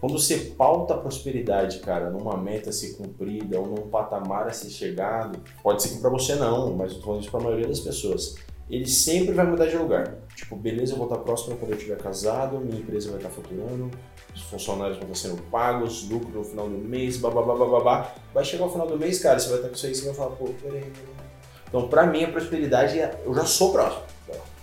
Quando 0.00 0.18
você 0.18 0.36
pauta 0.56 0.94
a 0.94 0.96
prosperidade, 0.98 1.78
cara, 1.80 2.10
numa 2.10 2.36
meta 2.36 2.70
a 2.70 2.72
ser 2.72 2.94
cumprida 2.96 3.58
ou 3.58 3.66
num 3.66 3.88
patamar 3.88 4.46
a 4.46 4.52
ser 4.52 4.68
chegado, 4.70 5.38
pode 5.62 5.82
ser 5.82 5.90
que 5.94 6.00
pra 6.00 6.10
você 6.10 6.34
não, 6.34 6.74
mas 6.74 6.92
eu 6.92 6.98
tô 6.98 7.04
falando 7.06 7.22
isso 7.22 7.30
pra 7.30 7.40
maioria 7.40 7.66
das 7.66 7.80
pessoas. 7.80 8.34
Ele 8.70 8.86
sempre 8.86 9.32
vai 9.32 9.46
mudar 9.46 9.66
de 9.66 9.76
lugar. 9.76 10.14
Tipo, 10.34 10.56
beleza, 10.56 10.92
eu 10.94 10.96
vou 10.98 11.06
estar 11.06 11.18
próximo 11.18 11.56
quando 11.56 11.72
eu 11.72 11.76
estiver 11.76 11.98
casado, 11.98 12.58
minha 12.60 12.78
empresa 12.80 13.08
vai 13.10 13.18
estar 13.18 13.28
faturando, 13.30 13.90
os 14.34 14.42
funcionários 14.42 14.98
vão 14.98 15.10
estar 15.12 15.28
sendo 15.28 15.40
pagos, 15.50 16.08
lucro 16.08 16.30
no 16.38 16.44
final 16.44 16.68
do 16.68 16.76
mês, 16.78 17.16
babá, 17.16 17.42
babá. 17.42 18.12
Vai 18.32 18.44
chegar 18.44 18.64
o 18.66 18.70
final 18.70 18.86
do 18.86 18.98
mês, 18.98 19.18
cara, 19.20 19.38
você 19.38 19.48
vai 19.48 19.56
estar 19.58 19.68
com 19.68 19.74
isso 19.74 19.86
aí, 19.86 19.94
você 19.94 20.06
vai 20.06 20.14
falar, 20.14 20.30
pô, 20.30 20.46
peraí. 20.62 20.80
peraí. 20.80 20.92
Então, 21.68 21.88
pra 21.88 22.06
mim, 22.06 22.24
a 22.24 22.28
prosperidade, 22.28 22.98
é- 22.98 23.20
eu 23.24 23.34
já 23.34 23.44
sou 23.44 23.72
próximo. 23.72 24.02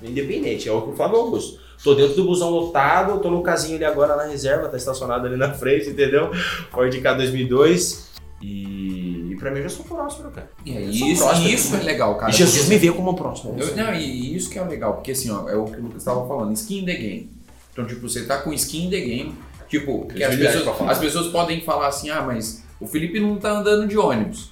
Independente, 0.01 0.67
é 0.67 0.71
o 0.71 0.81
que 0.81 0.89
o 0.89 0.93
Flávio 0.93 1.17
Augusto. 1.19 1.59
Tô 1.83 1.93
dentro 1.95 2.15
do 2.15 2.25
busão 2.25 2.49
lotado, 2.49 3.19
tô 3.19 3.29
no 3.29 3.41
casinho 3.43 3.75
ali 3.75 3.85
agora 3.85 4.15
na 4.15 4.23
reserva, 4.25 4.67
tá 4.69 4.77
estacionado 4.77 5.25
ali 5.27 5.35
na 5.37 5.53
frente, 5.53 5.89
entendeu? 5.89 6.31
Ford 6.71 6.95
K 7.01 7.13
2002. 7.13 8.09
E, 8.41 9.31
e 9.31 9.35
pra 9.39 9.51
mim 9.51 9.57
eu 9.57 9.63
já 9.63 9.69
sou 9.69 9.85
próspero, 9.85 10.31
cara. 10.31 10.49
E 10.65 10.75
é 10.75 10.81
Eu 10.83 10.89
isso, 10.89 11.23
próspero. 11.23 11.49
isso 11.49 11.75
é 11.75 11.79
legal, 11.83 12.15
cara. 12.17 12.31
e 12.31 12.35
Jesus 12.35 12.67
me 12.67 12.77
vê 12.77 12.91
como 12.91 13.13
próximo. 13.15 13.55
Eu- 13.59 13.75
não, 13.75 13.93
e 13.93 14.35
isso 14.35 14.49
que 14.49 14.57
é 14.57 14.63
legal, 14.63 14.95
porque 14.95 15.11
assim, 15.11 15.29
ó, 15.31 15.47
é 15.47 15.55
o 15.55 15.65
que 15.65 15.77
o 15.77 15.81
Lucas 15.83 15.97
estava 16.01 16.27
falando, 16.27 16.53
skin 16.53 16.79
in 16.79 16.85
the 16.85 16.95
game. 16.95 17.31
Então, 17.71 17.85
tipo, 17.85 18.01
você 18.09 18.25
tá 18.25 18.39
com 18.39 18.51
skin 18.53 18.87
in 18.87 18.89
the 18.89 18.99
game, 18.99 19.35
tipo, 19.71 20.05
que 20.07 20.21
as 20.21 20.35
pessoas, 20.35 20.81
as 20.81 20.99
pessoas 20.99 21.27
podem 21.27 21.61
falar 21.61 21.87
assim, 21.87 22.09
ah, 22.09 22.21
mas 22.21 22.61
o 22.79 22.85
Felipe 22.85 23.21
não 23.21 23.37
tá 23.37 23.51
andando 23.51 23.87
de 23.87 23.97
ônibus. 23.97 24.51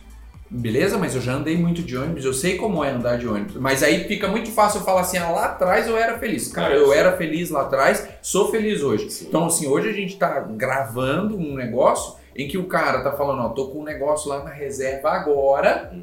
Beleza, 0.49 0.97
mas 0.97 1.13
eu 1.13 1.21
já 1.21 1.33
andei 1.33 1.55
muito 1.55 1.83
de 1.83 1.95
ônibus, 1.95 2.25
eu 2.25 2.33
sei 2.33 2.55
como 2.55 2.83
é 2.83 2.89
andar 2.89 3.17
de 3.17 3.27
ônibus. 3.27 3.55
Mas 3.57 3.83
aí 3.83 4.05
fica 4.07 4.27
muito 4.29 4.49
fácil 4.49 4.79
eu 4.79 4.85
falar 4.85 5.01
assim, 5.01 5.17
ah, 5.17 5.29
lá 5.29 5.45
atrás 5.45 5.87
eu 5.87 5.97
era 5.97 6.17
feliz. 6.17 6.47
Cara, 6.47 6.73
eu 6.73 6.91
era 6.93 7.15
feliz 7.17 7.51
lá 7.51 7.63
atrás, 7.63 8.07
sou 8.21 8.49
feliz 8.49 8.81
hoje. 8.81 9.11
Sim. 9.11 9.25
Então, 9.27 9.45
assim, 9.45 9.67
hoje 9.67 9.89
a 9.89 9.93
gente 9.93 10.17
tá 10.17 10.39
gravando 10.39 11.37
um 11.37 11.53
negócio 11.53 12.15
em 12.35 12.47
que 12.47 12.57
o 12.57 12.65
cara 12.65 13.01
tá 13.01 13.11
falando, 13.11 13.41
ó, 13.41 13.49
tô 13.49 13.67
com 13.67 13.81
um 13.81 13.83
negócio 13.83 14.29
lá 14.29 14.43
na 14.43 14.49
reserva 14.49 15.11
agora 15.11 15.93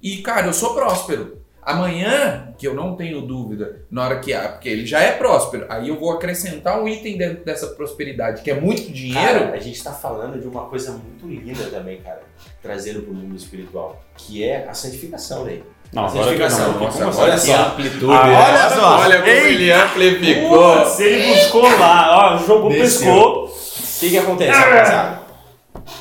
e, 0.00 0.18
cara, 0.18 0.46
eu 0.46 0.52
sou 0.52 0.74
próspero. 0.74 1.38
Amanhã, 1.66 2.54
que 2.56 2.64
eu 2.64 2.74
não 2.74 2.94
tenho 2.94 3.20
dúvida, 3.22 3.80
na 3.90 4.04
hora 4.04 4.20
que 4.20 4.32
há, 4.32 4.50
porque 4.50 4.68
ele 4.68 4.86
já 4.86 5.00
é 5.00 5.10
próspero, 5.10 5.66
aí 5.68 5.88
eu 5.88 5.98
vou 5.98 6.12
acrescentar 6.12 6.80
um 6.80 6.86
item 6.86 7.18
dentro 7.18 7.44
dessa 7.44 7.66
prosperidade, 7.66 8.42
que 8.42 8.50
é 8.52 8.60
muito 8.60 8.92
dinheiro. 8.92 9.40
Cara, 9.40 9.52
a 9.52 9.58
gente 9.58 9.82
tá 9.82 9.90
falando 9.92 10.40
de 10.40 10.46
uma 10.46 10.66
coisa 10.66 10.92
muito 10.92 11.26
linda 11.26 11.64
também, 11.64 12.00
cara, 12.00 12.22
trazendo 12.62 13.02
pro 13.02 13.12
mundo 13.12 13.34
espiritual, 13.34 14.00
que 14.16 14.44
é 14.44 14.64
a 14.68 14.72
santificação, 14.74 15.44
né? 15.44 15.58
Não, 15.92 16.08
santificação. 16.08 16.72
não. 16.74 16.80
Nossa, 16.84 17.04
Nossa, 17.04 17.20
olha 17.22 17.30
olha 17.32 17.38
só. 17.40 17.56
amplitude. 17.66 18.12
Ah, 18.12 18.48
olha 18.48 18.70
só. 18.70 18.98
Olha 19.00 19.18
como 19.18 19.30
ele 19.32 19.72
amplificou. 19.72 20.76
Putz, 20.84 21.00
ele 21.00 21.34
buscou 21.34 21.62
lá, 21.62 22.34
ó, 22.34 22.38
jogou, 22.46 22.70
Desceu. 22.70 23.12
pescou. 23.12 23.44
O 23.46 23.98
que, 23.98 24.10
que 24.10 24.18
acontece, 24.18 24.50
rapaziada? 24.52 25.20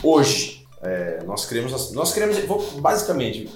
Hoje, 0.03 0.63
é, 0.83 1.19
nós 1.25 1.45
cremos, 1.45 1.71
nós 1.93 2.13
vou- 2.47 2.61
basicamente 2.79 3.49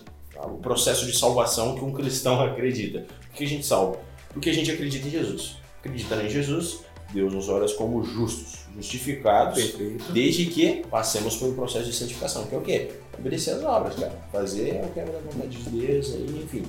o 0.47 0.57
processo 0.57 1.05
de 1.05 1.17
salvação 1.17 1.75
que 1.75 1.83
um 1.83 1.91
cristão 1.93 2.39
acredita. 2.43 3.05
Por 3.27 3.35
que 3.35 3.43
a 3.43 3.47
gente 3.47 3.65
salva? 3.65 3.99
Porque 4.33 4.49
a 4.49 4.53
gente 4.53 4.71
acredita 4.71 5.07
em 5.07 5.11
Jesus. 5.11 5.57
Acreditando 5.79 6.23
em 6.23 6.29
Jesus, 6.29 6.79
Deus 7.13 7.33
nos 7.33 7.49
olha 7.49 7.67
como 7.75 8.03
justos, 8.03 8.65
justificados, 8.75 9.61
Perfeito. 9.61 10.11
desde 10.11 10.45
que 10.45 10.83
passemos 10.89 11.37
por 11.37 11.49
um 11.49 11.55
processo 11.55 11.85
de 11.85 11.93
santificação, 11.93 12.45
que 12.45 12.55
é 12.55 12.57
o 12.57 12.61
quê? 12.61 12.91
Obedecer 13.17 13.55
as 13.55 13.63
obras, 13.63 13.95
cara. 13.95 14.17
Fazer 14.31 14.81
o 14.83 14.89
que 14.93 14.99
é 14.99 15.05
da 15.05 15.19
vontade 15.19 15.57
de 15.57 15.69
Deus, 15.69 16.13
aí, 16.13 16.41
enfim. 16.43 16.63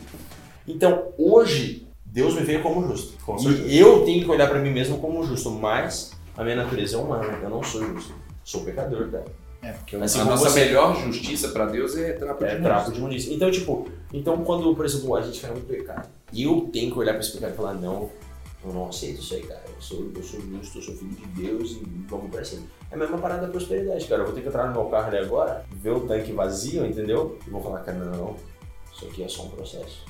Então, 0.66 1.08
hoje, 1.18 1.86
Deus 2.04 2.34
me 2.34 2.42
veio 2.42 2.62
como 2.62 2.86
justo. 2.88 3.18
Com 3.24 3.36
E 3.40 3.78
eu 3.78 4.04
tenho 4.04 4.24
que 4.24 4.30
olhar 4.30 4.48
pra 4.48 4.58
mim 4.58 4.70
mesmo 4.70 4.98
como 4.98 5.22
justo, 5.24 5.50
mas 5.50 6.12
a 6.36 6.42
minha 6.42 6.56
natureza 6.56 6.96
é 6.96 6.98
humana, 6.98 7.38
eu 7.42 7.50
não 7.50 7.62
sou 7.62 7.84
justo. 7.86 8.14
Sou 8.42 8.62
pecador, 8.62 9.10
cara. 9.10 9.26
É, 9.62 9.72
porque 9.72 9.96
Assim 9.96 10.20
a 10.20 10.24
nossa 10.24 10.48
você- 10.48 10.64
melhor 10.64 10.96
justiça 10.96 11.48
pra 11.48 11.66
Deus 11.66 11.96
é 11.96 12.12
trapo 12.14 12.44
É 12.44 12.56
de 12.56 12.62
trapo 12.62 12.90
de 12.92 12.98
imundícia. 12.98 13.34
Então, 13.34 13.50
tipo, 13.50 13.86
então 14.12 14.42
quando, 14.42 14.74
por 14.74 14.84
exemplo, 14.86 15.14
a 15.14 15.20
gente 15.20 15.38
cai 15.40 15.50
no 15.50 15.60
pecado, 15.60 16.08
e 16.32 16.44
eu 16.44 16.70
tenho 16.72 16.90
que 16.90 16.98
olhar 16.98 17.12
pra 17.12 17.20
esse 17.20 17.32
pecado 17.32 17.52
e 17.52 17.56
falar, 17.56 17.74
não, 17.74 18.10
eu 18.64 18.72
não 18.72 18.88
aceito 18.88 19.20
isso 19.20 19.34
aí, 19.34 19.42
cara. 19.42 19.62
Eu 19.68 19.80
sou, 19.82 20.10
eu 20.14 20.22
sou 20.22 20.40
justo, 20.40 20.78
eu 20.78 20.82
sou 20.82 20.94
filho 20.94 21.10
de 21.10 21.26
Deus 21.42 21.72
e 21.72 21.82
vamos 22.08 22.30
pra 22.30 22.42
cima. 22.44 22.62
É 22.90 22.94
a 22.94 22.98
mesma 22.98 23.18
parada 23.18 23.42
da 23.46 23.48
prosperidade, 23.52 24.06
cara. 24.06 24.22
Eu 24.22 24.26
vou 24.26 24.34
ter 24.34 24.40
que 24.42 24.48
entrar 24.48 24.66
no 24.66 24.72
meu 24.72 24.90
carro 24.90 25.08
ali 25.08 25.18
agora, 25.18 25.64
ver 25.72 25.90
o 25.90 26.00
tanque 26.00 26.32
vazio, 26.32 26.86
entendeu? 26.86 27.38
E 27.46 27.50
vou 27.50 27.62
falar, 27.62 27.80
cara, 27.80 27.98
não, 27.98 28.12
não, 28.16 28.36
isso 28.94 29.04
aqui 29.06 29.22
é 29.22 29.28
só 29.28 29.42
um 29.44 29.50
processo. 29.50 30.04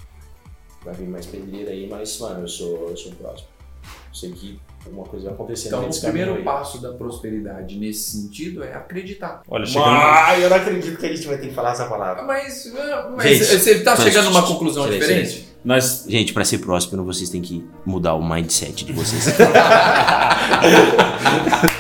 Vai 0.85 0.95
vir 0.95 1.09
mais 1.09 1.27
pedreira 1.27 1.71
aí, 1.73 1.89
mas, 1.91 2.19
mano, 2.21 2.43
eu 2.43 2.49
sou, 2.49 2.89
eu 2.89 2.97
sou 2.97 3.13
próximo. 3.13 3.49
Eu 3.83 4.15
sei 4.15 4.31
que 4.33 4.59
alguma 4.85 5.05
coisa 5.07 5.27
vai 5.27 5.35
acontecer 5.35 5.69
Então, 5.69 5.83
nesse 5.83 5.99
o 5.99 6.03
primeiro 6.03 6.35
aí. 6.35 6.43
passo 6.43 6.79
da 6.81 6.93
prosperidade 6.93 7.79
nesse 7.79 8.11
sentido 8.13 8.63
é 8.65 8.73
acreditar. 8.75 9.43
Olha, 9.49 9.65
chegando. 9.67 9.91
Mas 9.91 10.43
eu 10.43 10.51
não 10.51 10.57
acredito 10.57 10.99
que 10.99 11.07
a 11.07 11.15
gente 11.15 11.27
vai 11.27 11.39
ter 11.39 11.49
que 11.49 11.55
falar 11.55 11.73
essa 11.73 11.87
palavra. 11.87 12.23
Mas, 12.25 12.73
mas 13.17 13.39
Gente, 13.39 13.45
se 13.61 13.71
ele 13.71 13.81
tá 13.81 13.93
mas- 13.93 14.03
chegando 14.03 14.27
a 14.29 14.31
uma 14.31 14.43
conclusão 14.47 14.85
Silêncio, 14.85 15.09
diferente? 15.09 15.49
Nós, 15.65 16.05
Gente, 16.09 16.33
pra 16.33 16.45
ser 16.45 16.59
próspero, 16.59 17.05
vocês 17.05 17.29
têm 17.29 17.43
que 17.43 17.65
mudar 17.85 18.15
o 18.15 18.27
mindset 18.27 18.85
de 18.85 18.93
vocês. 18.95 19.27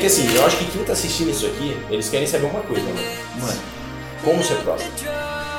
que 0.00 0.06
assim, 0.06 0.34
eu 0.34 0.44
acho 0.46 0.56
que 0.56 0.64
quem 0.66 0.84
tá 0.84 0.92
assistindo 0.92 1.30
isso 1.30 1.46
aqui, 1.46 1.76
eles 1.90 2.08
querem 2.08 2.26
saber 2.26 2.46
uma 2.46 2.60
coisa, 2.60 2.82
mano. 2.82 2.98
Mano, 3.40 3.60
como 4.24 4.42
ser 4.42 4.56
próximo? 4.56 4.90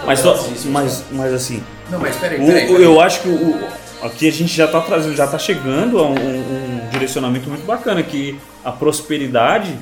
mas, 0.06 0.20
só- 0.20 0.48
mas, 0.66 1.04
mas 1.12 1.34
assim, 1.34 1.64
Não, 1.90 2.00
mas 2.00 2.16
peraí, 2.18 2.40
peraí. 2.40 2.68
peraí. 2.68 2.84
eu 2.84 3.00
acho 3.00 3.22
que 3.22 3.30
o, 3.30 3.60
aqui 4.04 4.28
a 4.28 4.32
gente 4.32 4.54
já 4.56 4.68
tá 4.68 4.82
trazendo, 4.82 5.16
já 5.16 5.28
tá 5.28 5.38
chegando 5.38 6.00
a 6.00 6.08
um, 6.08 6.16
um- 6.16 6.90
direcionamento 6.92 7.48
muito 7.50 7.66
bacana, 7.66 8.02
que 8.04 8.38
a 8.66 8.72
prosperidade, 8.72 9.78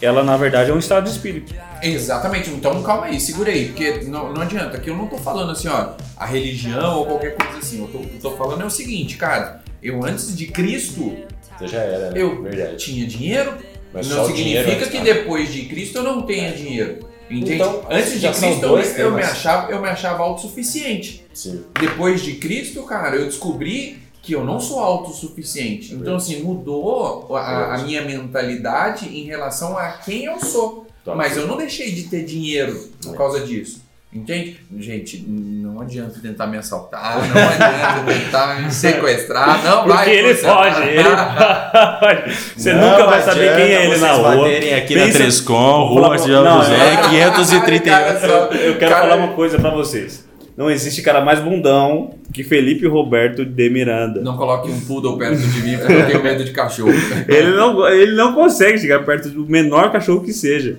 ela 0.00 0.22
na 0.22 0.36
verdade 0.36 0.70
é 0.70 0.74
um 0.74 0.78
estado 0.78 1.04
de 1.04 1.10
espírito. 1.10 1.54
Exatamente, 1.82 2.48
então 2.50 2.82
calma 2.82 3.06
aí, 3.06 3.20
segura 3.20 3.50
aí, 3.50 3.66
porque 3.66 4.02
não, 4.04 4.32
não 4.32 4.42
adianta, 4.42 4.78
que 4.78 4.88
eu 4.88 4.96
não 4.96 5.06
tô 5.06 5.18
falando 5.18 5.50
assim, 5.52 5.68
ó, 5.68 5.90
a 6.16 6.24
religião 6.26 6.98
ou 6.98 7.06
qualquer 7.06 7.34
coisa 7.36 7.58
assim, 7.58 7.80
eu 7.80 7.88
tô, 7.88 7.98
eu 7.98 8.20
tô 8.20 8.30
falando 8.36 8.62
é 8.62 8.64
o 8.64 8.70
seguinte, 8.70 9.16
cara, 9.16 9.62
eu 9.82 10.02
antes 10.04 10.34
de 10.36 10.46
Cristo 10.46 11.14
Você 11.58 11.68
já 11.68 11.78
era, 11.80 12.10
né? 12.10 12.20
Eu 12.22 12.42
Verdade. 12.42 12.76
tinha 12.76 13.06
dinheiro, 13.06 13.54
Mas 13.96 14.08
não 14.08 14.26
significa 14.26 14.70
antes, 14.72 14.88
que 14.88 14.98
cara. 14.98 15.14
depois 15.14 15.52
de 15.52 15.62
Cristo 15.66 15.98
eu 15.98 16.02
não 16.02 16.22
tenha 16.22 16.52
dinheiro. 16.52 16.98
Entende? 17.28 17.54
Então, 17.54 17.82
antes 17.90 18.20
de 18.20 18.28
Cristo 18.28 18.44
eu, 18.44 18.68
dois 18.68 18.98
eu 18.98 19.10
me 19.12 19.22
achava, 19.22 19.72
eu 19.72 19.80
me 19.82 19.88
achava 19.88 20.22
autossuficiente. 20.22 21.24
Sim. 21.34 21.64
Depois 21.80 22.22
de 22.22 22.34
Cristo, 22.34 22.82
cara, 22.84 23.16
eu 23.16 23.24
descobri 23.24 23.98
que 24.22 24.32
eu 24.32 24.44
não 24.44 24.60
sou 24.60 24.78
autossuficiente. 24.80 25.94
Então, 25.94 26.16
assim, 26.16 26.42
mudou 26.42 27.34
a, 27.36 27.74
a 27.74 27.78
minha 27.78 28.02
mentalidade 28.02 29.08
em 29.08 29.24
relação 29.24 29.76
a 29.76 29.90
quem 29.92 30.24
eu 30.24 30.38
sou. 30.40 30.86
Top. 31.04 31.16
Mas 31.16 31.36
eu 31.36 31.46
não 31.46 31.56
deixei 31.56 31.92
de 31.92 32.04
ter 32.04 32.24
dinheiro 32.24 32.90
por 33.02 33.14
É. 33.14 33.16
causa 33.16 33.40
disso. 33.40 33.85
Entende? 34.16 34.56
Gente, 34.78 35.24
não 35.28 35.80
adianta 35.80 36.18
tentar 36.20 36.46
me 36.46 36.56
assaltar, 36.56 37.16
não 37.18 37.24
adianta 37.24 38.12
tentar 38.12 38.60
me 38.62 38.70
sequestrar, 38.72 39.60
não 39.64 39.82
Porque 39.84 39.92
vai 39.92 40.10
ele 40.10 40.34
foge, 40.34 40.82
ele 40.88 41.02
foge. 41.04 42.52
Você 42.56 42.72
Não 42.72 42.90
nunca 42.90 43.06
vai 43.06 43.22
saber 43.22 43.56
quem 43.56 43.64
é 43.74 43.84
ele 43.86 43.96
na 43.98 44.12
vocês 44.14 44.16
rua. 44.26 44.36
baterem 44.36 44.74
aqui 44.74 44.94
na 44.94 45.02
Pensa- 45.04 45.18
Trescom, 45.18 45.88
Vou 45.88 45.98
Rua 46.02 46.16
Não, 46.16 46.62
José, 46.62 46.74
é- 46.94 47.08
531. 47.10 47.80
Cara, 47.92 48.20
só- 48.20 48.26
Eu 48.52 48.78
quero 48.78 48.90
cara, 48.90 49.08
falar 49.08 49.16
uma 49.16 49.32
coisa 49.34 49.58
pra 49.58 49.70
vocês. 49.70 50.24
Não 50.56 50.70
existe 50.70 51.02
cara 51.02 51.20
mais 51.20 51.38
bundão 51.38 52.14
que 52.32 52.42
Felipe 52.42 52.86
Roberto 52.86 53.44
de 53.44 53.68
Miranda. 53.68 54.22
Não 54.22 54.38
coloque 54.38 54.70
um 54.70 54.80
poodle 54.80 55.18
perto 55.18 55.36
de 55.36 55.60
mim 55.62 55.76
porque 55.76 55.92
eu 55.92 56.06
tenho 56.06 56.22
medo 56.22 56.42
de 56.44 56.52
cachorro. 56.52 56.94
Ele 57.28 57.50
não, 57.50 57.86
ele 57.86 58.12
não 58.16 58.32
consegue 58.32 58.78
chegar 58.78 59.04
perto 59.04 59.28
do 59.28 59.44
menor 59.46 59.92
cachorro 59.92 60.22
que 60.22 60.32
seja. 60.32 60.78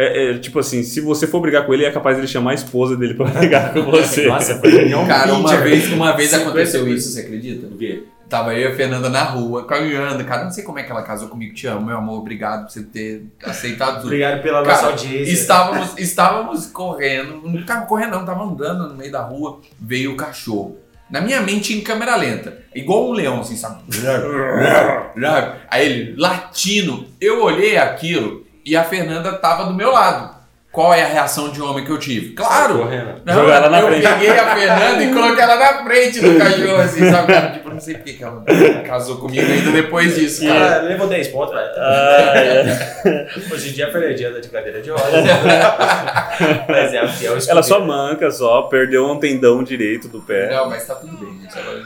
É, 0.00 0.30
é, 0.30 0.38
tipo 0.38 0.60
assim, 0.60 0.84
se 0.84 1.00
você 1.00 1.26
for 1.26 1.40
brigar 1.40 1.66
com 1.66 1.74
ele, 1.74 1.84
é 1.84 1.90
capaz 1.90 2.14
dele 2.14 2.28
chamar 2.28 2.52
a 2.52 2.54
esposa 2.54 2.96
dele 2.96 3.14
pra 3.14 3.26
brigar 3.26 3.72
com 3.72 3.82
você. 3.90 4.28
Nossa, 4.28 4.56
foi 4.60 4.94
um 4.94 5.06
Cara, 5.08 5.34
uma 5.34 5.56
vez, 5.56 5.92
uma 5.92 6.16
vez 6.16 6.32
aconteceu 6.32 6.84
50%. 6.84 6.94
isso, 6.94 7.10
você 7.10 7.20
acredita? 7.22 7.66
O 7.66 7.76
quê? 7.76 8.04
Tava 8.28 8.54
eu 8.54 8.70
e 8.70 8.72
a 8.72 8.76
Fernanda 8.76 9.08
na 9.08 9.24
rua, 9.24 9.66
caminhando. 9.66 10.22
Cara, 10.24 10.44
não 10.44 10.52
sei 10.52 10.62
como 10.62 10.78
é 10.78 10.84
que 10.84 10.92
ela 10.92 11.02
casou 11.02 11.26
comigo. 11.26 11.52
Te 11.52 11.66
amo, 11.66 11.84
meu 11.84 11.96
amor. 11.96 12.20
Obrigado 12.20 12.66
por 12.66 12.72
você 12.72 12.84
ter 12.84 13.24
aceitado 13.42 13.96
tudo. 13.96 14.04
Obrigado 14.04 14.40
pela 14.40 14.62
Cara, 14.62 14.82
nossa 14.82 14.86
audiência. 14.86 15.32
Estávamos, 15.32 15.98
estávamos 15.98 16.66
correndo, 16.66 17.42
não 17.42 17.64
tava 17.64 17.86
correndo 17.86 18.12
não, 18.12 18.24
tava 18.24 18.44
andando 18.44 18.90
no 18.90 18.94
meio 18.94 19.10
da 19.10 19.22
rua, 19.22 19.60
veio 19.80 20.12
o 20.12 20.16
cachorro. 20.16 20.76
Na 21.10 21.20
minha 21.20 21.40
mente 21.40 21.74
em 21.74 21.80
câmera 21.80 22.14
lenta, 22.14 22.58
igual 22.72 23.10
um 23.10 23.14
leão, 23.14 23.40
assim, 23.40 23.56
sabe? 23.56 23.82
Aí 25.68 25.86
ele, 25.86 26.14
latino. 26.16 27.06
Eu 27.20 27.42
olhei 27.42 27.78
aquilo 27.78 28.46
e 28.70 28.76
a 28.76 28.84
Fernanda 28.84 29.32
tava 29.32 29.64
do 29.64 29.74
meu 29.74 29.90
lado. 29.92 30.36
Qual 30.70 30.92
é 30.92 31.02
a 31.02 31.06
reação 31.08 31.48
de 31.50 31.62
homem 31.62 31.82
que 31.84 31.90
eu 31.90 31.98
tive? 31.98 32.34
Claro! 32.34 32.80
Correndo. 32.80 33.22
Não, 33.24 33.34
Jogar 33.34 33.56
ela 33.56 33.70
na 33.70 33.80
eu 33.80 33.86
frente. 33.88 34.06
peguei 34.06 34.30
a 34.30 34.54
Fernanda 34.54 35.02
e 35.02 35.12
coloquei 35.14 35.42
ela 35.42 35.56
na 35.56 35.82
frente 35.84 36.20
do 36.20 36.38
cachorro, 36.38 36.76
assim, 36.82 37.10
sabe? 37.10 37.32
Cara, 37.32 37.50
tipo, 37.52 37.68
eu 37.68 37.72
não 37.72 37.80
sei 37.80 37.94
porque 37.94 38.12
que 38.12 38.22
ela 38.22 38.44
casou 38.86 39.16
comigo 39.16 39.50
ainda 39.50 39.72
depois 39.72 40.14
disso, 40.14 40.46
cara. 40.46 40.60
Cara, 40.68 40.82
levou 40.82 41.06
10 41.08 41.28
pontos, 41.28 41.54
velho. 41.54 41.70
Ah, 41.78 42.32
é. 42.36 43.28
Hoje 43.50 43.70
em 43.70 43.72
dia 43.72 43.88
a 43.88 43.90
Fernandinha 43.90 44.28
anda 44.28 44.40
de 44.42 44.48
cadeira 44.50 44.82
de 44.82 44.90
rodas. 44.90 45.08
Mas 46.68 46.92
é 46.94 46.98
a 46.98 47.08
fiel 47.08 47.30
Ela 47.32 47.38
escudeira. 47.38 47.62
só 47.62 47.80
manca, 47.80 48.30
só 48.30 48.62
perdeu 48.62 49.06
um 49.10 49.18
tendão 49.18 49.62
direito 49.64 50.06
do 50.06 50.20
pé. 50.20 50.50
Não, 50.54 50.68
mas 50.68 50.86
tá 50.86 50.94
tudo 50.96 51.16
bem, 51.16 51.40
gente. 51.40 51.58
Agora- 51.58 51.82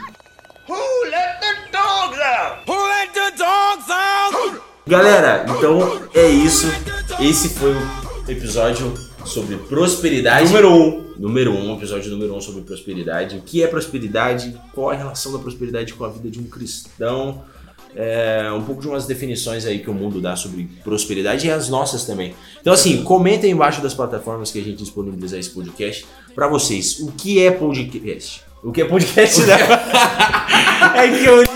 Who 0.68 1.05
let 1.05 1.40
the 1.40 1.55
dogs 1.71 2.21
out? 2.21 2.62
Who 2.68 2.88
let 2.88 3.12
the 3.12 3.31
dogs 3.37 3.90
out? 3.90 4.62
Galera, 4.87 5.47
então 5.49 6.03
é 6.12 6.27
isso. 6.27 6.66
Esse 7.21 7.51
foi 7.51 7.73
o 7.73 8.31
episódio 8.31 8.92
sobre 9.25 9.57
prosperidade. 9.57 10.47
Número 10.47 10.73
um. 10.73 11.03
Número 11.16 11.53
um, 11.53 11.77
episódio 11.77 12.11
número 12.11 12.35
um 12.35 12.40
sobre 12.40 12.62
prosperidade. 12.62 13.37
O 13.37 13.42
que 13.42 13.62
é 13.62 13.68
prosperidade? 13.68 14.59
Qual 14.73 14.90
a 14.90 14.95
relação 14.95 15.33
da 15.33 15.38
prosperidade 15.38 15.95
com 15.95 16.05
a 16.05 16.09
vida 16.09 16.29
de 16.29 16.40
um 16.40 16.45
cristão? 16.45 17.45
É, 17.95 18.51
um 18.53 18.62
pouco 18.62 18.81
de 18.81 18.88
umas 18.88 19.07
definições 19.07 19.66
aí 19.66 19.79
que 19.79 19.88
o 19.88 19.95
mundo 19.95 20.21
dá 20.21 20.35
sobre 20.35 20.68
prosperidade 20.83 21.47
e 21.47 21.51
as 21.51 21.68
nossas 21.68 22.05
também. 22.05 22.35
Então, 22.61 22.73
assim, 22.73 23.05
comentem 23.05 23.53
embaixo 23.53 23.81
das 23.81 23.95
plataformas 23.95 24.51
que 24.51 24.59
a 24.59 24.62
gente 24.62 24.79
disponibilizar 24.79 25.38
esse 25.38 25.51
podcast 25.51 26.05
pra 26.35 26.49
vocês. 26.49 26.99
O 26.99 27.12
que 27.12 27.40
é 27.40 27.53
podcast? 27.53 28.42
O 28.64 28.73
que 28.73 28.81
é 28.81 28.85
podcast? 28.85 29.42
Né? 29.42 29.55
é 30.97 31.09
que 31.09 31.25
eu 31.25 31.42
li. 31.42 31.49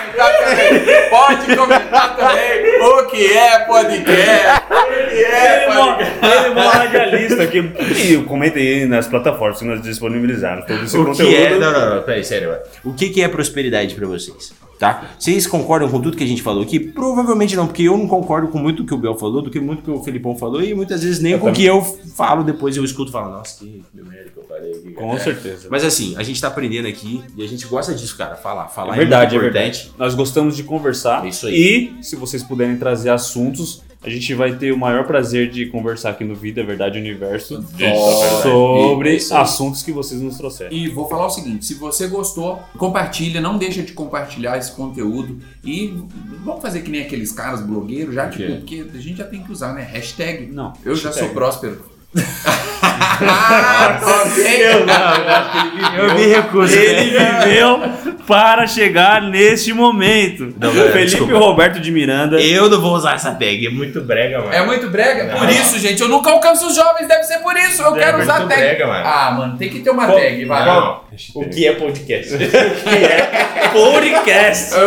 comentar 0.14 0.38
também. 0.38 1.10
Pode 1.10 1.56
comentar 1.56 2.16
também 2.16 2.80
o 2.80 3.06
que 3.06 3.32
é 3.36 3.58
podcast. 3.60 4.62
O 4.70 5.08
que 5.10 5.24
é 5.24 5.64
é 5.64 5.66
podcast. 5.66 6.12
ele 6.22 6.60
é 6.60 6.68
radialista 6.68 7.42
aqui. 7.42 7.72
E 8.04 8.16
comenta 8.24 8.58
aí 8.58 8.86
nas 8.86 9.06
plataformas 9.06 9.58
que 9.58 9.64
nós 9.64 9.82
disponibilizaram 9.82 10.62
todo 10.62 10.84
esse 10.84 10.96
O 10.96 11.04
conteúdo. 11.04 11.28
que 11.30 11.36
é. 11.36 11.50
Não, 11.50 11.72
não, 11.72 11.94
não, 11.96 12.02
peraí, 12.02 12.24
sério, 12.24 12.48
mano. 12.48 12.60
O 12.84 12.92
que, 12.94 13.10
que 13.10 13.22
é 13.22 13.28
prosperidade 13.28 13.94
pra 13.94 14.06
vocês? 14.06 14.52
Tá? 14.78 15.10
Vocês 15.18 15.46
concordam 15.46 15.88
com 15.88 16.00
tudo 16.00 16.16
que 16.16 16.24
a 16.24 16.26
gente 16.26 16.42
falou 16.42 16.62
aqui? 16.62 16.78
Provavelmente 16.80 17.56
não, 17.56 17.66
porque 17.66 17.82
eu 17.82 17.96
não 17.96 18.08
concordo 18.08 18.48
com 18.48 18.58
muito 18.58 18.84
que 18.84 18.92
o 18.94 18.98
Bel 18.98 19.16
falou, 19.16 19.42
do 19.42 19.50
que 19.50 19.60
muito 19.60 19.82
que 19.82 19.90
o 19.90 20.02
Felipão 20.02 20.36
falou, 20.36 20.62
e 20.62 20.74
muitas 20.74 21.02
vezes 21.02 21.20
nem 21.20 21.38
com 21.38 21.50
o 21.50 21.52
que 21.52 21.64
eu 21.64 21.82
falo, 21.82 22.42
depois 22.42 22.76
eu 22.76 22.84
escuto 22.84 23.10
e 23.10 23.12
falo, 23.12 23.30
nossa, 23.30 23.58
que 23.58 23.82
merda 23.94 24.30
que 24.30 24.38
eu 24.38 24.44
cara." 24.44 24.64
Com 24.94 25.18
certeza. 25.18 25.68
Mas 25.70 25.84
assim, 25.84 26.14
a 26.16 26.22
gente 26.22 26.40
tá 26.40 26.48
aprendendo 26.48 26.88
aqui 26.88 27.22
e 27.36 27.44
a 27.44 27.48
gente 27.48 27.66
gosta 27.66 27.94
disso, 27.94 28.16
cara. 28.16 28.36
Falar, 28.36 28.68
falar 28.68 28.94
É 28.94 28.98
verdade, 28.98 29.36
é 29.36 29.38
muito 29.38 29.52
verdade. 29.52 29.78
importante. 29.78 29.98
Nós 29.98 30.14
gostamos 30.14 30.56
de 30.56 30.62
conversar. 30.62 31.24
É 31.24 31.28
isso 31.28 31.46
aí. 31.46 31.54
E 32.00 32.04
se 32.04 32.16
vocês 32.16 32.42
puderem 32.42 32.76
trazer 32.76 33.10
assuntos, 33.10 33.82
a 34.04 34.10
gente 34.10 34.34
vai 34.34 34.54
ter 34.56 34.70
o 34.70 34.78
maior 34.78 35.06
prazer 35.06 35.50
de 35.50 35.66
conversar 35.66 36.10
aqui 36.10 36.24
no 36.24 36.34
Vida, 36.34 36.62
Verdade 36.62 36.98
Universo 36.98 37.64
sobre 38.42 39.18
assuntos 39.32 39.82
que 39.82 39.90
vocês 39.90 40.20
nos 40.20 40.36
trouxerem. 40.36 40.76
E 40.76 40.88
vou 40.88 41.08
falar 41.08 41.26
o 41.26 41.30
seguinte: 41.30 41.64
se 41.64 41.74
você 41.74 42.06
gostou, 42.06 42.62
compartilha, 42.76 43.40
não 43.40 43.56
deixa 43.56 43.82
de 43.82 43.92
compartilhar 43.92 44.58
esse 44.58 44.72
conteúdo. 44.72 45.38
E 45.64 45.94
vamos 46.44 46.60
fazer 46.60 46.82
que 46.82 46.90
nem 46.90 47.00
aqueles 47.00 47.32
caras 47.32 47.62
blogueiros, 47.62 48.14
já, 48.14 48.28
tipo, 48.28 48.56
porque 48.56 48.84
a 48.94 48.98
gente 48.98 49.16
já 49.16 49.24
tem 49.24 49.42
que 49.42 49.50
usar, 49.50 49.72
né? 49.72 49.82
Hashtag. 49.82 50.46
Não. 50.52 50.74
Eu 50.84 50.94
já 50.94 51.08
hashtag. 51.08 51.26
sou 51.26 51.34
próspero. 51.34 51.82
ah. 52.14 54.00
Eu 54.36 54.86
não, 54.86 54.94
eu 54.94 55.28
acho 55.30 55.50
que 55.50 55.58
ele 55.58 55.70
viveu. 55.70 56.04
Eu 56.04 56.14
me 56.14 56.26
recuso. 56.26 56.74
Ele 56.74 57.10
viveu 57.10 58.13
para 58.26 58.66
chegar 58.66 59.22
neste 59.22 59.72
momento. 59.72 60.54
Não, 60.58 60.72
galera, 60.72 60.92
Felipe 60.92 61.10
desculpa. 61.10 61.38
Roberto 61.38 61.80
de 61.80 61.90
Miranda. 61.90 62.40
Eu 62.40 62.68
não 62.70 62.80
vou 62.80 62.94
usar 62.94 63.14
essa 63.14 63.32
tag, 63.32 63.66
é 63.66 63.70
muito 63.70 64.00
brega, 64.00 64.38
mano. 64.40 64.52
É 64.52 64.64
muito 64.64 64.88
brega? 64.90 65.24
Não. 65.24 65.38
Por 65.38 65.48
isso, 65.50 65.78
gente, 65.78 66.00
eu 66.00 66.08
nunca 66.08 66.30
alcanço 66.30 66.66
os 66.66 66.74
jovens, 66.74 67.06
deve 67.06 67.24
ser 67.24 67.38
por 67.38 67.56
isso. 67.56 67.82
Eu 67.82 67.94
É 67.96 67.98
quero 67.98 68.22
usar 68.22 68.40
tag. 68.46 68.54
brega, 68.60 68.86
mano. 68.86 69.06
Ah, 69.06 69.30
mano, 69.38 69.56
tem 69.58 69.68
que 69.68 69.80
ter 69.80 69.90
uma 69.90 70.06
Qual- 70.06 70.18
tag, 70.18 70.44
vai. 70.44 70.64
Não. 70.66 71.00
O 71.34 71.48
que 71.48 71.66
é 71.66 71.72
podcast? 71.72 72.32
Podcast. 73.72 74.74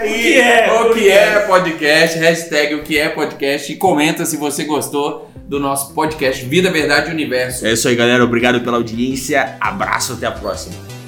O 0.00 0.12
que 0.12 0.34
é 0.40 0.72
O 0.72 0.94
que 0.94 1.10
é 1.10 1.40
podcast? 1.40 2.18
Hashtag 2.18 2.74
o 2.74 2.82
que 2.82 2.98
é 2.98 3.08
podcast. 3.10 3.70
E 3.72 3.76
comenta 3.76 4.24
se 4.24 4.36
você 4.36 4.64
gostou 4.64 5.30
do 5.46 5.58
nosso 5.60 5.94
podcast 5.94 6.44
Vida, 6.44 6.70
Verdade 6.70 7.10
e 7.10 7.12
Universo. 7.12 7.66
É 7.66 7.72
isso 7.72 7.88
aí, 7.88 7.94
galera. 7.96 8.22
Obrigado 8.24 8.60
pela 8.60 8.76
audiência. 8.78 9.56
Abraço, 9.60 10.14
até 10.14 10.26
a 10.26 10.30
próxima. 10.32 10.99